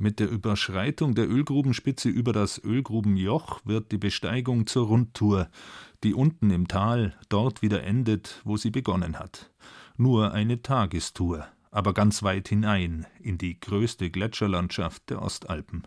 Mit 0.00 0.18
der 0.18 0.28
Überschreitung 0.28 1.14
der 1.14 1.28
Ölgrubenspitze 1.28 2.08
über 2.08 2.32
das 2.32 2.58
Ölgrubenjoch 2.62 3.60
wird 3.64 3.92
die 3.92 3.98
Besteigung 3.98 4.66
zur 4.66 4.88
Rundtour, 4.88 5.48
die 6.02 6.14
unten 6.14 6.50
im 6.50 6.66
Tal 6.66 7.14
dort 7.28 7.62
wieder 7.62 7.84
endet, 7.84 8.40
wo 8.44 8.56
sie 8.56 8.70
begonnen 8.70 9.18
hat. 9.18 9.52
Nur 9.96 10.32
eine 10.32 10.62
Tagestour 10.62 11.46
aber 11.70 11.94
ganz 11.94 12.22
weit 12.22 12.48
hinein 12.48 13.06
in 13.20 13.38
die 13.38 13.58
größte 13.58 14.10
Gletscherlandschaft 14.10 15.08
der 15.10 15.22
Ostalpen. 15.22 15.86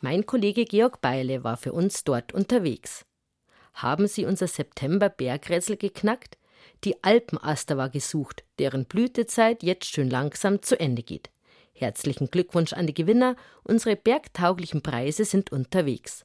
Mein 0.00 0.26
Kollege 0.26 0.64
Georg 0.64 1.00
Beile 1.00 1.44
war 1.44 1.56
für 1.56 1.72
uns 1.72 2.04
dort 2.04 2.32
unterwegs. 2.32 3.06
Haben 3.74 4.06
Sie 4.06 4.26
unser 4.26 4.48
September-Bergrätsel 4.48 5.76
geknackt? 5.76 6.36
Die 6.84 7.02
Alpenaster 7.02 7.76
war 7.76 7.88
gesucht, 7.88 8.44
deren 8.58 8.84
Blütezeit 8.84 9.62
jetzt 9.62 9.86
schön 9.86 10.10
langsam 10.10 10.60
zu 10.62 10.78
Ende 10.78 11.02
geht. 11.02 11.30
Herzlichen 11.82 12.30
Glückwunsch 12.30 12.74
an 12.74 12.86
die 12.86 12.94
Gewinner, 12.94 13.34
unsere 13.64 13.96
bergtauglichen 13.96 14.82
Preise 14.82 15.24
sind 15.24 15.50
unterwegs. 15.50 16.20